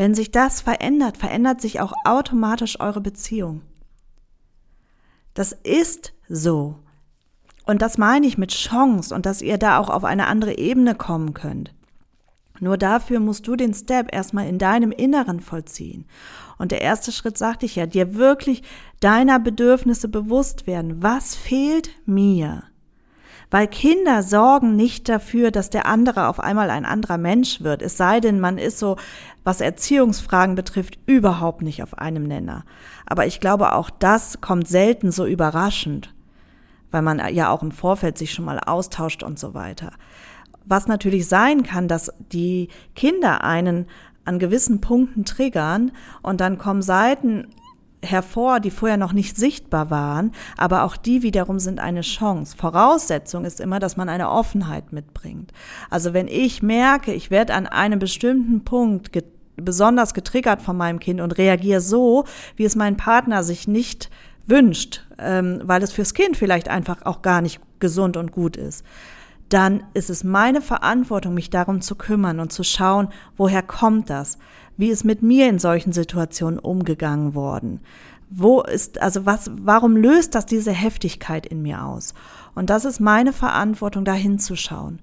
wenn 0.00 0.14
sich 0.14 0.30
das 0.30 0.62
verändert, 0.62 1.18
verändert 1.18 1.60
sich 1.60 1.78
auch 1.78 1.92
automatisch 2.06 2.80
eure 2.80 3.02
Beziehung. 3.02 3.60
Das 5.34 5.52
ist 5.52 6.14
so. 6.26 6.78
Und 7.66 7.82
das 7.82 7.98
meine 7.98 8.26
ich 8.26 8.38
mit 8.38 8.50
Chance 8.50 9.14
und 9.14 9.26
dass 9.26 9.42
ihr 9.42 9.58
da 9.58 9.76
auch 9.76 9.90
auf 9.90 10.04
eine 10.04 10.26
andere 10.26 10.56
Ebene 10.56 10.94
kommen 10.94 11.34
könnt. 11.34 11.74
Nur 12.60 12.78
dafür 12.78 13.20
musst 13.20 13.46
du 13.46 13.56
den 13.56 13.74
Step 13.74 14.10
erstmal 14.10 14.48
in 14.48 14.56
deinem 14.56 14.90
Inneren 14.90 15.40
vollziehen. 15.40 16.06
Und 16.56 16.72
der 16.72 16.80
erste 16.80 17.12
Schritt 17.12 17.36
sagte 17.36 17.66
ich 17.66 17.76
ja, 17.76 17.84
dir 17.84 18.14
wirklich 18.14 18.62
deiner 19.00 19.38
Bedürfnisse 19.38 20.08
bewusst 20.08 20.66
werden. 20.66 21.02
Was 21.02 21.34
fehlt 21.34 21.90
mir? 22.06 22.62
Weil 23.50 23.66
Kinder 23.66 24.22
sorgen 24.22 24.76
nicht 24.76 25.08
dafür, 25.08 25.50
dass 25.50 25.70
der 25.70 25.86
andere 25.86 26.28
auf 26.28 26.38
einmal 26.38 26.70
ein 26.70 26.84
anderer 26.84 27.18
Mensch 27.18 27.62
wird. 27.62 27.82
Es 27.82 27.96
sei 27.96 28.20
denn, 28.20 28.38
man 28.38 28.58
ist 28.58 28.78
so, 28.78 28.96
was 29.42 29.60
Erziehungsfragen 29.60 30.54
betrifft, 30.54 30.98
überhaupt 31.06 31.62
nicht 31.62 31.82
auf 31.82 31.98
einem 31.98 32.22
Nenner. 32.22 32.64
Aber 33.06 33.26
ich 33.26 33.40
glaube, 33.40 33.72
auch 33.74 33.90
das 33.90 34.40
kommt 34.40 34.68
selten 34.68 35.10
so 35.10 35.26
überraschend, 35.26 36.14
weil 36.92 37.02
man 37.02 37.20
ja 37.34 37.50
auch 37.50 37.62
im 37.62 37.72
Vorfeld 37.72 38.18
sich 38.18 38.32
schon 38.32 38.44
mal 38.44 38.60
austauscht 38.60 39.24
und 39.24 39.38
so 39.38 39.52
weiter. 39.52 39.92
Was 40.64 40.86
natürlich 40.86 41.26
sein 41.26 41.64
kann, 41.64 41.88
dass 41.88 42.12
die 42.32 42.68
Kinder 42.94 43.42
einen 43.42 43.86
an 44.24 44.38
gewissen 44.38 44.80
Punkten 44.80 45.24
triggern 45.24 45.90
und 46.22 46.40
dann 46.40 46.58
kommen 46.58 46.82
Seiten 46.82 47.48
hervor, 48.02 48.60
die 48.60 48.70
vorher 48.70 48.96
noch 48.96 49.12
nicht 49.12 49.36
sichtbar 49.36 49.90
waren, 49.90 50.32
aber 50.56 50.84
auch 50.84 50.96
die 50.96 51.22
wiederum 51.22 51.58
sind 51.58 51.80
eine 51.80 52.00
Chance. 52.00 52.56
Voraussetzung 52.56 53.44
ist 53.44 53.60
immer, 53.60 53.78
dass 53.78 53.96
man 53.96 54.08
eine 54.08 54.30
Offenheit 54.30 54.92
mitbringt. 54.92 55.52
Also 55.90 56.14
wenn 56.14 56.28
ich 56.28 56.62
merke, 56.62 57.12
ich 57.12 57.30
werde 57.30 57.54
an 57.54 57.66
einem 57.66 57.98
bestimmten 57.98 58.64
Punkt 58.64 59.12
get 59.12 59.26
besonders 59.56 60.14
getriggert 60.14 60.62
von 60.62 60.76
meinem 60.76 61.00
Kind 61.00 61.20
und 61.20 61.36
reagiere 61.36 61.82
so, 61.82 62.24
wie 62.56 62.64
es 62.64 62.76
mein 62.76 62.96
Partner 62.96 63.42
sich 63.42 63.68
nicht 63.68 64.08
wünscht, 64.46 65.06
ähm, 65.18 65.60
weil 65.64 65.82
es 65.82 65.92
fürs 65.92 66.14
Kind 66.14 66.36
vielleicht 66.36 66.68
einfach 66.68 67.02
auch 67.04 67.20
gar 67.20 67.42
nicht 67.42 67.60
gesund 67.78 68.16
und 68.16 68.32
gut 68.32 68.56
ist, 68.56 68.84
dann 69.50 69.82
ist 69.94 70.10
es 70.10 70.22
meine 70.22 70.62
Verantwortung, 70.62 71.34
mich 71.34 71.50
darum 71.50 71.80
zu 71.80 71.96
kümmern 71.96 72.40
und 72.40 72.52
zu 72.52 72.62
schauen, 72.62 73.08
woher 73.36 73.62
kommt 73.62 74.08
das? 74.08 74.38
Wie 74.80 74.88
ist 74.88 75.04
mit 75.04 75.20
mir 75.20 75.46
in 75.46 75.58
solchen 75.58 75.92
Situationen 75.92 76.58
umgegangen 76.58 77.34
worden? 77.34 77.80
Wo 78.30 78.62
ist, 78.62 79.02
also 79.02 79.26
was, 79.26 79.50
warum 79.54 79.94
löst 79.94 80.34
das 80.34 80.46
diese 80.46 80.72
Heftigkeit 80.72 81.44
in 81.44 81.60
mir 81.60 81.84
aus? 81.84 82.14
Und 82.54 82.70
das 82.70 82.86
ist 82.86 82.98
meine 82.98 83.34
Verantwortung, 83.34 84.06
da 84.06 84.14
hinzuschauen. 84.14 85.00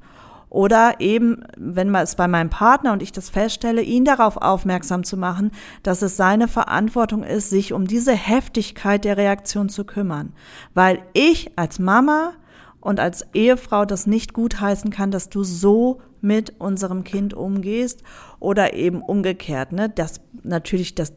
Oder 0.49 0.95
eben, 0.99 1.43
wenn 1.57 1.91
man 1.91 2.01
es 2.01 2.15
bei 2.15 2.27
meinem 2.27 2.49
Partner 2.49 2.91
und 2.91 3.03
ich 3.03 3.11
das 3.11 3.29
feststelle, 3.29 3.83
ihn 3.83 4.03
darauf 4.03 4.37
aufmerksam 4.37 5.03
zu 5.03 5.15
machen, 5.15 5.51
dass 5.83 6.01
es 6.01 6.17
seine 6.17 6.47
Verantwortung 6.47 7.21
ist, 7.21 7.51
sich 7.51 7.71
um 7.71 7.85
diese 7.85 8.13
Heftigkeit 8.13 9.05
der 9.05 9.15
Reaktion 9.15 9.69
zu 9.69 9.83
kümmern. 9.83 10.33
Weil 10.73 11.03
ich 11.13 11.51
als 11.55 11.77
Mama 11.77 12.33
und 12.81 12.99
als 12.99 13.25
Ehefrau 13.33 13.85
das 13.85 14.07
nicht 14.07 14.33
gutheißen 14.33 14.91
kann, 14.91 15.11
dass 15.11 15.29
du 15.29 15.43
so 15.43 16.01
mit 16.21 16.59
unserem 16.59 17.03
Kind 17.03 17.33
umgehst 17.33 18.03
oder 18.39 18.73
eben 18.73 19.01
umgekehrt, 19.01 19.71
ne? 19.71 19.89
Das 19.89 20.21
natürlich 20.43 20.95
das 20.95 21.13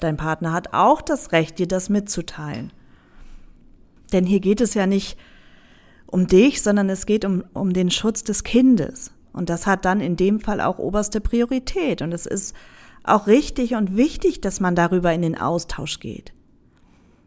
dein 0.00 0.16
Partner 0.16 0.52
hat 0.52 0.72
auch 0.72 1.00
das 1.00 1.32
Recht, 1.32 1.58
dir 1.58 1.68
das 1.68 1.88
mitzuteilen. 1.88 2.72
Denn 4.12 4.26
hier 4.26 4.40
geht 4.40 4.60
es 4.60 4.74
ja 4.74 4.86
nicht 4.86 5.18
um 6.06 6.26
dich, 6.26 6.62
sondern 6.62 6.90
es 6.90 7.06
geht 7.06 7.24
um, 7.24 7.44
um 7.54 7.72
den 7.72 7.90
Schutz 7.90 8.22
des 8.24 8.44
Kindes. 8.44 9.12
Und 9.32 9.48
das 9.48 9.66
hat 9.66 9.84
dann 9.84 10.00
in 10.00 10.16
dem 10.16 10.40
Fall 10.40 10.60
auch 10.60 10.78
oberste 10.78 11.20
Priorität. 11.20 12.02
Und 12.02 12.12
es 12.12 12.26
ist 12.26 12.54
auch 13.02 13.26
richtig 13.26 13.74
und 13.74 13.96
wichtig, 13.96 14.40
dass 14.40 14.60
man 14.60 14.74
darüber 14.74 15.12
in 15.12 15.22
den 15.22 15.38
Austausch 15.38 16.00
geht. 16.00 16.32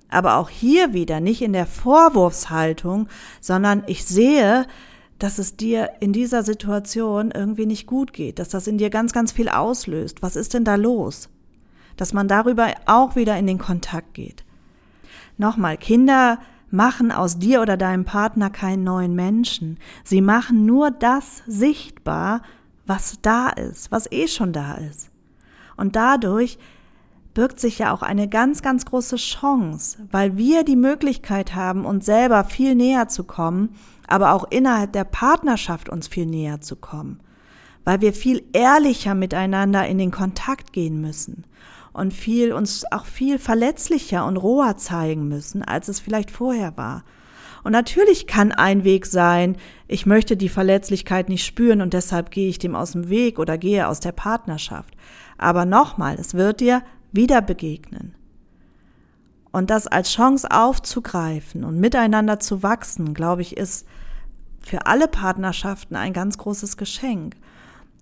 Aber 0.09 0.38
auch 0.38 0.50
hier 0.50 0.93
wieder 0.93 1.19
nicht 1.19 1.41
in 1.41 1.53
der 1.53 1.65
Vorwurfshaltung, 1.65 3.07
sondern 3.41 3.83
ich 3.88 4.05
sehe, 4.05 4.67
dass 5.19 5.39
es 5.39 5.55
dir 5.55 5.91
in 6.00 6.13
dieser 6.13 6.43
Situation 6.43 7.31
irgendwie 7.31 7.65
nicht 7.65 7.88
gut 7.88 8.13
geht, 8.13 8.39
dass 8.39 8.50
das 8.50 8.67
in 8.67 8.77
dir 8.77 8.89
ganz, 8.89 9.13
ganz 9.13 9.31
viel 9.31 9.50
auslöst. 9.50 10.21
Was 10.21 10.35
ist 10.35 10.53
denn 10.53 10.65
da 10.65 10.75
los? 10.75 11.29
Dass 11.97 12.13
man 12.13 12.27
darüber 12.27 12.74
auch 12.85 13.15
wieder 13.15 13.38
in 13.38 13.47
den 13.47 13.57
Kontakt 13.57 14.13
geht. 14.13 14.43
Nochmal, 15.38 15.77
Kinder 15.77 16.39
machen 16.69 17.12
aus 17.12 17.39
dir 17.39 17.62
oder 17.62 17.77
deinem 17.77 18.05
Partner 18.05 18.50
keinen 18.50 18.83
neuen 18.83 19.15
Menschen. 19.15 19.79
Sie 20.03 20.21
machen 20.21 20.65
nur 20.65 20.91
das 20.91 21.43
sichtbar, 21.47 22.41
was 22.85 23.17
da 23.21 23.50
ist, 23.50 23.91
was 23.91 24.12
eh 24.12 24.27
schon 24.27 24.53
da 24.53 24.75
ist. 24.75 25.09
Und 25.77 25.95
dadurch 25.95 26.57
birgt 27.35 27.59
sich 27.59 27.77
ja 27.77 27.93
auch 27.93 28.01
eine 28.01 28.27
ganz, 28.27 28.63
ganz 28.63 28.85
große 28.85 29.17
Chance, 29.17 29.99
weil 30.09 30.37
wir 30.37 30.63
die 30.63 30.77
Möglichkeit 30.77 31.53
haben, 31.53 31.85
uns 31.85 32.05
selber 32.05 32.45
viel 32.45 32.73
näher 32.73 33.07
zu 33.07 33.25
kommen, 33.25 33.75
aber 34.07 34.33
auch 34.33 34.45
innerhalb 34.49 34.93
der 34.93 35.03
Partnerschaft 35.03 35.89
uns 35.89 36.07
viel 36.07 36.25
näher 36.25 36.61
zu 36.61 36.77
kommen, 36.77 37.19
weil 37.83 38.01
wir 38.01 38.13
viel 38.13 38.43
ehrlicher 38.53 39.13
miteinander 39.13 39.85
in 39.85 39.99
den 39.99 40.11
Kontakt 40.11 40.73
gehen 40.73 41.01
müssen 41.01 41.43
und 41.93 42.13
viel 42.13 42.53
uns 42.53 42.85
auch 42.91 43.05
viel 43.05 43.37
verletzlicher 43.37 44.25
und 44.25 44.37
roher 44.37 44.77
zeigen 44.77 45.27
müssen, 45.27 45.61
als 45.61 45.89
es 45.89 45.99
vielleicht 45.99 46.31
vorher 46.31 46.77
war. 46.77 47.03
Und 47.63 47.71
natürlich 47.71 48.27
kann 48.27 48.51
ein 48.51 48.83
Weg 48.83 49.07
sein, 49.07 49.57
ich 49.87 50.05
möchte 50.05 50.37
die 50.37 50.49
Verletzlichkeit 50.49 51.29
nicht 51.29 51.45
spüren 51.45 51.81
und 51.81 51.93
deshalb 51.93 52.31
gehe 52.31 52.47
ich 52.47 52.59
dem 52.59 52.75
aus 52.75 52.91
dem 52.91 53.09
Weg 53.09 53.39
oder 53.39 53.57
gehe 53.57 53.87
aus 53.87 53.99
der 53.99 54.11
Partnerschaft. 54.11 54.93
Aber 55.37 55.65
nochmal, 55.65 56.15
es 56.19 56.35
wird 56.35 56.61
dir 56.61 56.83
wieder 57.15 57.41
begegnen. 57.41 58.15
Und 59.51 59.69
das 59.69 59.88
als 59.88 60.12
Chance 60.12 60.51
aufzugreifen 60.51 61.63
und 61.63 61.79
miteinander 61.79 62.39
zu 62.39 62.62
wachsen, 62.62 63.13
glaube 63.13 63.41
ich, 63.41 63.55
ist 63.55 63.88
für 64.60 64.86
alle 64.86 65.07
Partnerschaften 65.07 65.95
ein 65.95 66.12
ganz 66.12 66.38
großes 66.38 66.75
Geschenk. 66.75 67.36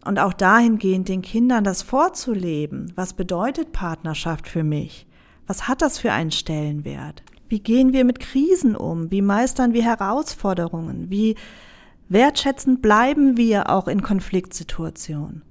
Und 0.06 0.20
auch 0.20 0.34
dahingehend 0.34 1.08
den 1.08 1.22
Kindern 1.22 1.64
das 1.64 1.82
vorzuleben. 1.82 2.92
Was 2.96 3.14
bedeutet 3.14 3.72
Partnerschaft 3.72 4.48
für 4.48 4.64
mich? 4.64 5.06
Was 5.46 5.68
hat 5.68 5.82
das 5.82 6.00
für 6.00 6.12
einen 6.12 6.32
Stellenwert? 6.32 7.24
Wie 7.50 7.60
gehen 7.60 7.94
wir 7.94 8.04
mit 8.04 8.20
Krisen 8.20 8.76
um? 8.76 9.12
Wie 9.12 9.22
meistern 9.22 9.74
wir 9.74 9.84
Herausforderungen? 9.84 11.10
Wie 11.10 11.36
wertschätzend 12.10 12.82
bleiben 12.82 13.38
wir 13.38 13.70
auch 13.70 13.88
in 13.88 14.02
Konfliktsituationen? 14.02 15.44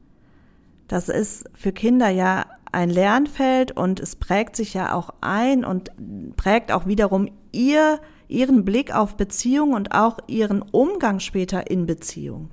Das 0.89 1.09
ist 1.09 1.45
für 1.55 1.73
Kinder 1.73 2.09
ja 2.09 2.45
ein 2.73 2.91
Lernfeld 2.91 3.73
und 3.73 4.01
es 4.01 4.17
prägt 4.17 4.57
sich 4.57 4.75
ja 4.75 4.95
auch 4.95 5.11
ein 5.21 5.65
und 5.65 5.91
prägt 6.37 6.73
auch 6.73 6.87
wiederum 6.87 7.29
ihr, 7.53 8.01
ihren 8.29 8.65
Blick 8.65 8.95
auf 8.95 9.17
Beziehung 9.17 9.75
und 9.75 9.93
auch 9.93 10.19
ihren 10.27 10.63
Umgang 10.63 11.21
später 11.21 11.71
in 11.71 11.87
Beziehung. 11.87 12.51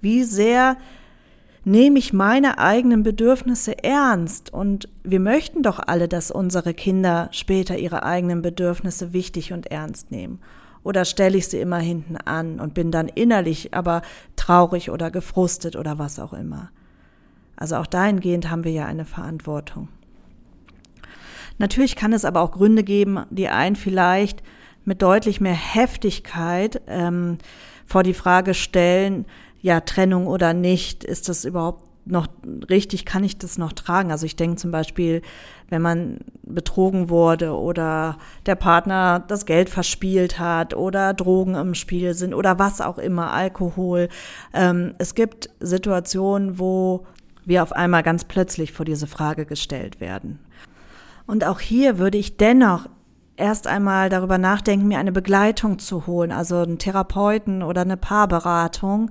Wie 0.00 0.24
sehr 0.24 0.76
nehme 1.64 1.98
ich 1.98 2.12
meine 2.12 2.58
eigenen 2.58 3.02
Bedürfnisse 3.02 3.82
ernst? 3.84 4.52
Und 4.52 4.88
wir 5.04 5.20
möchten 5.20 5.62
doch 5.62 5.80
alle, 5.84 6.08
dass 6.08 6.30
unsere 6.30 6.74
Kinder 6.74 7.28
später 7.32 7.76
ihre 7.76 8.04
eigenen 8.04 8.40
Bedürfnisse 8.40 9.12
wichtig 9.12 9.52
und 9.52 9.66
ernst 9.66 10.10
nehmen. 10.10 10.40
Oder 10.82 11.04
stelle 11.04 11.36
ich 11.36 11.48
sie 11.48 11.58
immer 11.58 11.78
hinten 11.78 12.16
an 12.16 12.60
und 12.60 12.72
bin 12.72 12.92
dann 12.92 13.08
innerlich 13.08 13.74
aber 13.74 14.02
traurig 14.36 14.90
oder 14.90 15.10
gefrustet 15.10 15.74
oder 15.74 15.98
was 15.98 16.20
auch 16.20 16.32
immer. 16.32 16.70
Also 17.56 17.76
auch 17.76 17.86
dahingehend 17.86 18.50
haben 18.50 18.64
wir 18.64 18.72
ja 18.72 18.86
eine 18.86 19.04
Verantwortung. 19.04 19.88
Natürlich 21.58 21.96
kann 21.96 22.12
es 22.12 22.24
aber 22.24 22.42
auch 22.42 22.52
Gründe 22.52 22.84
geben, 22.84 23.24
die 23.30 23.48
einen 23.48 23.76
vielleicht 23.76 24.42
mit 24.84 25.02
deutlich 25.02 25.40
mehr 25.40 25.54
Heftigkeit 25.54 26.82
ähm, 26.86 27.38
vor 27.86 28.02
die 28.02 28.14
Frage 28.14 28.54
stellen, 28.54 29.24
ja, 29.60 29.80
Trennung 29.80 30.26
oder 30.26 30.52
nicht, 30.52 31.02
ist 31.02 31.28
das 31.28 31.44
überhaupt 31.44 31.82
noch 32.06 32.28
richtig, 32.70 33.04
kann 33.04 33.24
ich 33.24 33.36
das 33.36 33.58
noch 33.58 33.72
tragen? 33.72 34.12
Also 34.12 34.26
ich 34.26 34.36
denke 34.36 34.56
zum 34.56 34.70
Beispiel, 34.70 35.22
wenn 35.68 35.82
man 35.82 36.18
betrogen 36.44 37.10
wurde 37.10 37.52
oder 37.52 38.18
der 38.46 38.54
Partner 38.54 39.24
das 39.26 39.44
Geld 39.44 39.68
verspielt 39.68 40.38
hat 40.38 40.74
oder 40.74 41.14
Drogen 41.14 41.56
im 41.56 41.74
Spiel 41.74 42.14
sind 42.14 42.32
oder 42.32 42.60
was 42.60 42.80
auch 42.80 42.98
immer, 42.98 43.32
Alkohol. 43.32 44.08
Ähm, 44.54 44.94
es 44.98 45.16
gibt 45.16 45.50
Situationen, 45.58 46.60
wo 46.60 47.06
wir 47.46 47.62
auf 47.62 47.72
einmal 47.72 48.02
ganz 48.02 48.24
plötzlich 48.24 48.72
vor 48.72 48.84
diese 48.84 49.06
Frage 49.06 49.46
gestellt 49.46 50.00
werden. 50.00 50.40
Und 51.26 51.44
auch 51.44 51.60
hier 51.60 51.98
würde 51.98 52.18
ich 52.18 52.36
dennoch 52.36 52.88
erst 53.36 53.66
einmal 53.66 54.08
darüber 54.08 54.38
nachdenken, 54.38 54.88
mir 54.88 54.98
eine 54.98 55.12
Begleitung 55.12 55.78
zu 55.78 56.06
holen, 56.06 56.32
also 56.32 56.56
einen 56.56 56.78
Therapeuten 56.78 57.62
oder 57.62 57.82
eine 57.82 57.96
Paarberatung, 57.96 59.10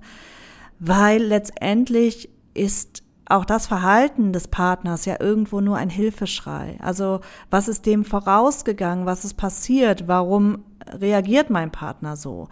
weil 0.79 1.23
letztendlich 1.23 2.29
ist 2.53 3.03
auch 3.27 3.45
das 3.45 3.67
Verhalten 3.67 4.33
des 4.33 4.47
Partners 4.47 5.05
ja 5.05 5.15
irgendwo 5.19 5.61
nur 5.61 5.77
ein 5.77 5.89
Hilfeschrei. 5.89 6.77
Also 6.79 7.21
was 7.49 7.67
ist 7.67 7.85
dem 7.85 8.05
vorausgegangen, 8.05 9.05
was 9.05 9.25
ist 9.25 9.35
passiert, 9.35 10.07
warum 10.07 10.63
reagiert 10.91 11.49
mein 11.49 11.71
Partner 11.71 12.15
so? 12.15 12.47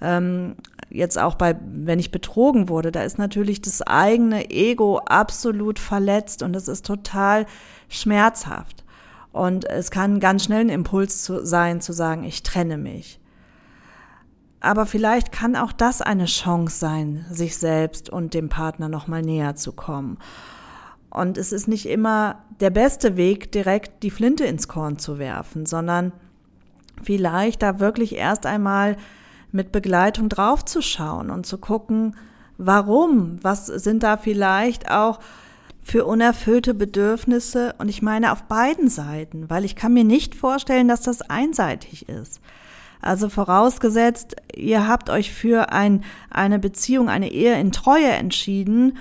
Ähm, 0.00 0.56
jetzt 0.90 1.18
auch 1.18 1.34
bei, 1.34 1.56
wenn 1.64 1.98
ich 1.98 2.10
betrogen 2.10 2.68
wurde, 2.68 2.92
da 2.92 3.02
ist 3.02 3.18
natürlich 3.18 3.62
das 3.62 3.82
eigene 3.82 4.50
Ego 4.50 4.98
absolut 4.98 5.78
verletzt 5.78 6.42
und 6.42 6.54
es 6.54 6.68
ist 6.68 6.86
total 6.86 7.46
schmerzhaft. 7.88 8.84
Und 9.32 9.68
es 9.68 9.90
kann 9.90 10.20
ganz 10.20 10.44
schnell 10.44 10.60
ein 10.60 10.68
Impuls 10.68 11.22
zu 11.22 11.44
sein, 11.44 11.80
zu 11.80 11.92
sagen, 11.92 12.22
ich 12.24 12.42
trenne 12.44 12.78
mich. 12.78 13.20
Aber 14.60 14.86
vielleicht 14.86 15.30
kann 15.32 15.56
auch 15.56 15.72
das 15.72 16.00
eine 16.00 16.24
Chance 16.24 16.78
sein, 16.78 17.26
sich 17.30 17.58
selbst 17.58 18.08
und 18.08 18.32
dem 18.32 18.48
Partner 18.48 18.88
nochmal 18.88 19.22
näher 19.22 19.56
zu 19.56 19.72
kommen. 19.72 20.18
Und 21.10 21.36
es 21.36 21.52
ist 21.52 21.68
nicht 21.68 21.86
immer 21.86 22.44
der 22.60 22.70
beste 22.70 23.16
Weg, 23.16 23.52
direkt 23.52 24.02
die 24.02 24.10
Flinte 24.10 24.44
ins 24.44 24.66
Korn 24.66 24.98
zu 24.98 25.18
werfen, 25.18 25.66
sondern 25.66 26.12
vielleicht 27.02 27.62
da 27.62 27.80
wirklich 27.80 28.14
erst 28.14 28.46
einmal 28.46 28.96
mit 29.52 29.72
Begleitung 29.72 30.28
draufzuschauen 30.28 31.30
und 31.30 31.46
zu 31.46 31.58
gucken, 31.58 32.16
warum, 32.58 33.38
was 33.42 33.66
sind 33.66 34.02
da 34.02 34.16
vielleicht 34.16 34.90
auch 34.90 35.20
für 35.82 36.06
unerfüllte 36.06 36.72
Bedürfnisse 36.74 37.74
und 37.78 37.88
ich 37.88 38.00
meine 38.00 38.32
auf 38.32 38.44
beiden 38.44 38.88
Seiten, 38.88 39.50
weil 39.50 39.64
ich 39.64 39.76
kann 39.76 39.92
mir 39.92 40.04
nicht 40.04 40.34
vorstellen, 40.34 40.88
dass 40.88 41.02
das 41.02 41.22
einseitig 41.22 42.08
ist. 42.08 42.40
Also 43.02 43.28
vorausgesetzt, 43.28 44.36
ihr 44.56 44.88
habt 44.88 45.10
euch 45.10 45.30
für 45.30 45.72
ein, 45.72 46.02
eine 46.30 46.58
Beziehung, 46.58 47.10
eine 47.10 47.30
Ehe 47.30 47.60
in 47.60 47.70
Treue 47.70 48.08
entschieden 48.08 48.96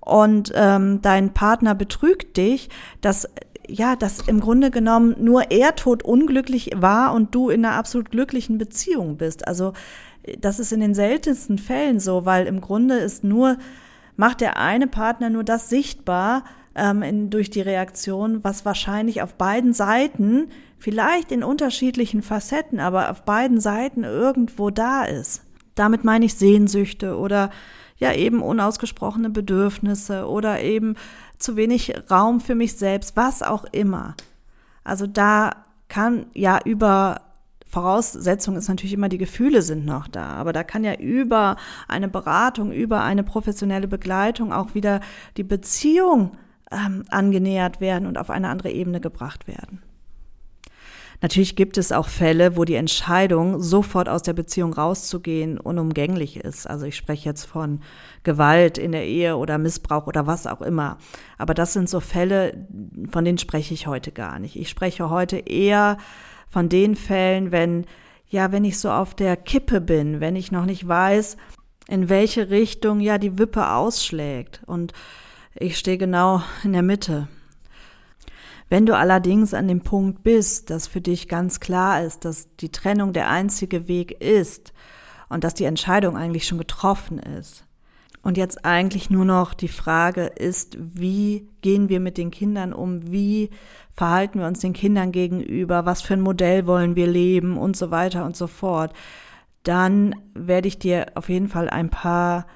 und 0.00 0.52
ähm, 0.54 1.02
dein 1.02 1.34
Partner 1.34 1.74
betrügt 1.74 2.36
dich, 2.36 2.70
dass 3.00 3.28
ja, 3.68 3.96
dass 3.96 4.20
im 4.26 4.40
Grunde 4.40 4.70
genommen 4.70 5.16
nur 5.20 5.50
er 5.50 5.76
tot 5.76 6.02
unglücklich 6.02 6.70
war 6.74 7.14
und 7.14 7.34
du 7.34 7.50
in 7.50 7.64
einer 7.64 7.74
absolut 7.74 8.10
glücklichen 8.10 8.58
Beziehung 8.58 9.16
bist. 9.16 9.46
Also 9.46 9.74
das 10.40 10.58
ist 10.58 10.72
in 10.72 10.80
den 10.80 10.94
seltensten 10.94 11.58
Fällen 11.58 12.00
so, 12.00 12.24
weil 12.24 12.46
im 12.46 12.60
Grunde 12.60 12.96
ist 12.96 13.24
nur 13.24 13.56
macht 14.16 14.40
der 14.40 14.56
eine 14.56 14.88
Partner 14.88 15.30
nur 15.30 15.44
das 15.44 15.68
sichtbar 15.68 16.44
ähm, 16.74 17.02
in, 17.02 17.30
durch 17.30 17.50
die 17.50 17.60
Reaktion, 17.60 18.42
was 18.42 18.64
wahrscheinlich 18.64 19.22
auf 19.22 19.34
beiden 19.34 19.72
Seiten 19.72 20.48
vielleicht 20.78 21.32
in 21.32 21.42
unterschiedlichen 21.42 22.22
Facetten, 22.22 22.80
aber 22.80 23.10
auf 23.10 23.22
beiden 23.22 23.60
Seiten 23.60 24.04
irgendwo 24.04 24.70
da 24.70 25.04
ist. 25.04 25.42
Damit 25.78 26.04
meine 26.04 26.24
ich 26.24 26.34
Sehnsüchte 26.34 27.16
oder 27.16 27.50
ja 27.98 28.12
eben 28.12 28.42
unausgesprochene 28.42 29.30
Bedürfnisse 29.30 30.28
oder 30.28 30.60
eben 30.60 30.96
zu 31.38 31.56
wenig 31.56 31.94
Raum 32.10 32.40
für 32.40 32.54
mich 32.54 32.76
selbst, 32.76 33.16
was 33.16 33.42
auch 33.42 33.64
immer. 33.72 34.14
Also 34.84 35.06
da 35.06 35.52
kann 35.88 36.26
ja 36.34 36.60
über 36.64 37.22
Voraussetzung 37.68 38.56
ist 38.56 38.68
natürlich 38.68 38.94
immer, 38.94 39.10
die 39.10 39.18
Gefühle 39.18 39.60
sind 39.60 39.84
noch 39.84 40.08
da. 40.08 40.28
Aber 40.28 40.52
da 40.52 40.64
kann 40.64 40.84
ja 40.84 40.94
über 40.94 41.56
eine 41.86 42.08
Beratung, 42.08 42.72
über 42.72 43.02
eine 43.02 43.22
professionelle 43.22 43.88
Begleitung 43.88 44.52
auch 44.52 44.74
wieder 44.74 45.00
die 45.36 45.44
Beziehung 45.44 46.32
ähm, 46.70 47.04
angenähert 47.10 47.80
werden 47.80 48.06
und 48.06 48.16
auf 48.16 48.30
eine 48.30 48.48
andere 48.48 48.70
Ebene 48.70 49.00
gebracht 49.00 49.46
werden. 49.46 49.82
Natürlich 51.20 51.56
gibt 51.56 51.78
es 51.78 51.90
auch 51.90 52.06
Fälle, 52.06 52.56
wo 52.56 52.64
die 52.64 52.76
Entscheidung, 52.76 53.60
sofort 53.60 54.08
aus 54.08 54.22
der 54.22 54.34
Beziehung 54.34 54.72
rauszugehen, 54.72 55.58
unumgänglich 55.58 56.36
ist. 56.36 56.68
Also 56.68 56.86
ich 56.86 56.96
spreche 56.96 57.28
jetzt 57.28 57.44
von 57.44 57.80
Gewalt 58.22 58.78
in 58.78 58.92
der 58.92 59.04
Ehe 59.04 59.36
oder 59.36 59.58
Missbrauch 59.58 60.06
oder 60.06 60.28
was 60.28 60.46
auch 60.46 60.60
immer. 60.60 60.98
Aber 61.36 61.54
das 61.54 61.72
sind 61.72 61.88
so 61.90 61.98
Fälle, 61.98 62.68
von 63.10 63.24
denen 63.24 63.38
spreche 63.38 63.74
ich 63.74 63.88
heute 63.88 64.12
gar 64.12 64.38
nicht. 64.38 64.54
Ich 64.54 64.68
spreche 64.68 65.10
heute 65.10 65.38
eher 65.38 65.98
von 66.48 66.68
den 66.68 66.94
Fällen, 66.94 67.50
wenn, 67.50 67.86
ja, 68.28 68.52
wenn 68.52 68.64
ich 68.64 68.78
so 68.78 68.90
auf 68.90 69.14
der 69.14 69.36
Kippe 69.36 69.80
bin, 69.80 70.20
wenn 70.20 70.36
ich 70.36 70.52
noch 70.52 70.66
nicht 70.66 70.86
weiß, 70.86 71.36
in 71.88 72.08
welche 72.08 72.50
Richtung 72.50 73.00
ja 73.00 73.18
die 73.18 73.38
Wippe 73.38 73.72
ausschlägt. 73.72 74.60
Und 74.66 74.92
ich 75.56 75.78
stehe 75.78 75.98
genau 75.98 76.42
in 76.62 76.74
der 76.74 76.82
Mitte. 76.82 77.26
Wenn 78.68 78.86
du 78.86 78.96
allerdings 78.96 79.54
an 79.54 79.68
dem 79.68 79.80
Punkt 79.80 80.22
bist, 80.22 80.70
dass 80.70 80.86
für 80.86 81.00
dich 81.00 81.28
ganz 81.28 81.60
klar 81.60 82.02
ist, 82.02 82.24
dass 82.24 82.54
die 82.56 82.70
Trennung 82.70 83.12
der 83.12 83.30
einzige 83.30 83.88
Weg 83.88 84.20
ist 84.22 84.72
und 85.28 85.44
dass 85.44 85.54
die 85.54 85.64
Entscheidung 85.64 86.16
eigentlich 86.16 86.46
schon 86.46 86.58
getroffen 86.58 87.18
ist, 87.18 87.64
und 88.22 88.36
jetzt 88.36 88.64
eigentlich 88.64 89.10
nur 89.10 89.24
noch 89.24 89.54
die 89.54 89.68
Frage 89.68 90.26
ist, 90.26 90.76
wie 90.78 91.48
gehen 91.62 91.88
wir 91.88 92.00
mit 92.00 92.18
den 92.18 92.30
Kindern 92.30 92.72
um? 92.72 93.10
Wie 93.10 93.50
verhalten 93.92 94.40
wir 94.40 94.46
uns 94.46 94.58
den 94.58 94.72
Kindern 94.72 95.12
gegenüber? 95.12 95.86
Was 95.86 96.02
für 96.02 96.14
ein 96.14 96.20
Modell 96.20 96.66
wollen 96.66 96.96
wir 96.96 97.06
leben? 97.06 97.56
Und 97.56 97.76
so 97.76 97.90
weiter 97.90 98.24
und 98.24 98.36
so 98.36 98.46
fort. 98.46 98.92
Dann 99.62 100.14
werde 100.34 100.68
ich 100.68 100.78
dir 100.78 101.06
auf 101.14 101.28
jeden 101.28 101.48
Fall 101.48 101.70
ein 101.70 101.90
paar 101.90 102.46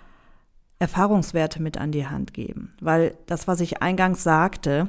Erfahrungswerte 0.79 1.63
mit 1.63 1.79
an 1.79 1.93
die 1.93 2.07
Hand 2.07 2.35
geben. 2.35 2.75
Weil 2.81 3.17
das, 3.27 3.47
was 3.47 3.61
ich 3.61 3.81
eingangs 3.83 4.23
sagte, 4.23 4.89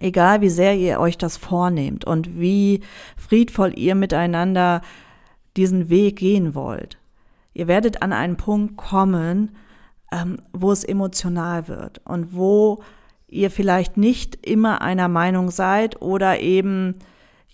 egal 0.00 0.40
wie 0.40 0.50
sehr 0.50 0.76
ihr 0.76 1.00
euch 1.00 1.18
das 1.18 1.36
vornehmt 1.36 2.04
und 2.04 2.38
wie 2.38 2.80
friedvoll 3.16 3.72
ihr 3.78 3.94
miteinander 3.94 4.82
diesen 5.56 5.88
Weg 5.88 6.16
gehen 6.16 6.54
wollt, 6.54 6.98
ihr 7.54 7.66
werdet 7.66 8.02
an 8.02 8.12
einen 8.12 8.36
Punkt 8.36 8.76
kommen, 8.76 9.56
ähm, 10.12 10.38
wo 10.52 10.72
es 10.72 10.84
emotional 10.84 11.68
wird 11.68 12.00
und 12.04 12.34
wo 12.34 12.82
ihr 13.28 13.50
vielleicht 13.50 13.96
nicht 13.96 14.46
immer 14.46 14.80
einer 14.80 15.08
Meinung 15.08 15.50
seid 15.50 16.00
oder 16.00 16.40
eben 16.40 16.94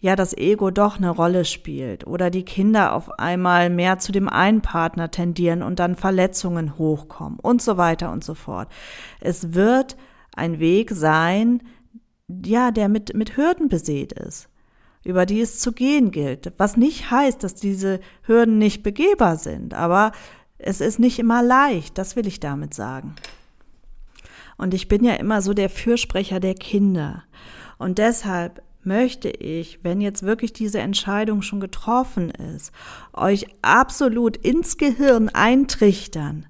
ja 0.01 0.17
das 0.17 0.37
Ego 0.37 0.71
doch 0.71 0.99
eine 0.99 1.11
Rolle 1.11 1.45
spielt 1.45 2.07
oder 2.07 2.31
die 2.31 2.45
Kinder 2.45 2.95
auf 2.95 3.19
einmal 3.19 3.71
mehr 3.71 3.99
zu 3.99 4.13
dem 4.13 4.29
einen 4.29 4.61
Partner 4.61 5.11
tendieren 5.11 5.63
und 5.63 5.79
dann 5.79 5.97
Verletzungen 5.97 6.79
hochkommen 6.79 7.39
und 7.41 7.63
so 7.63 7.77
weiter 7.77 8.13
und 8.13 8.23
so 8.23 8.35
fort. 8.35 8.69
Es 9.21 9.55
wird 9.55 9.97
ein 10.37 10.61
Weg 10.61 10.91
sein, 10.91 11.63
ja, 12.45 12.71
der 12.71 12.89
mit, 12.89 13.15
mit 13.15 13.37
Hürden 13.37 13.69
besät 13.69 14.13
ist, 14.13 14.49
über 15.05 15.27
die 15.27 15.41
es 15.41 15.59
zu 15.59 15.73
gehen 15.73 16.11
gilt. 16.11 16.53
Was 16.57 16.77
nicht 16.77 17.11
heißt, 17.11 17.43
dass 17.43 17.55
diese 17.55 18.01
Hürden 18.23 18.59
nicht 18.59 18.83
begehbar 18.83 19.37
sind, 19.37 19.75
aber 19.75 20.13
es 20.59 20.81
ist 20.81 20.99
nicht 20.99 21.19
immer 21.19 21.43
leicht, 21.43 21.99
das 21.99 22.17
will 22.17 22.27
ich 22.27 22.41
damit 22.41 22.75
sagen. 22.75 23.15
Und 24.57 24.73
ich 24.73 24.89
bin 24.89 25.05
ja 25.05 25.15
immer 25.15 25.43
so 25.43 25.53
der 25.53 25.69
Fürsprecher 25.69 26.41
der 26.41 26.55
Kinder. 26.55 27.25
Und 27.79 27.99
deshalb 27.99 28.63
möchte 28.85 29.29
ich, 29.29 29.83
wenn 29.83 30.01
jetzt 30.01 30.23
wirklich 30.23 30.53
diese 30.53 30.79
Entscheidung 30.79 31.43
schon 31.43 31.61
getroffen 31.61 32.31
ist, 32.31 32.73
euch 33.13 33.47
absolut 33.63 34.37
ins 34.37 34.77
Gehirn 34.77 35.29
eintrichtern, 35.29 36.47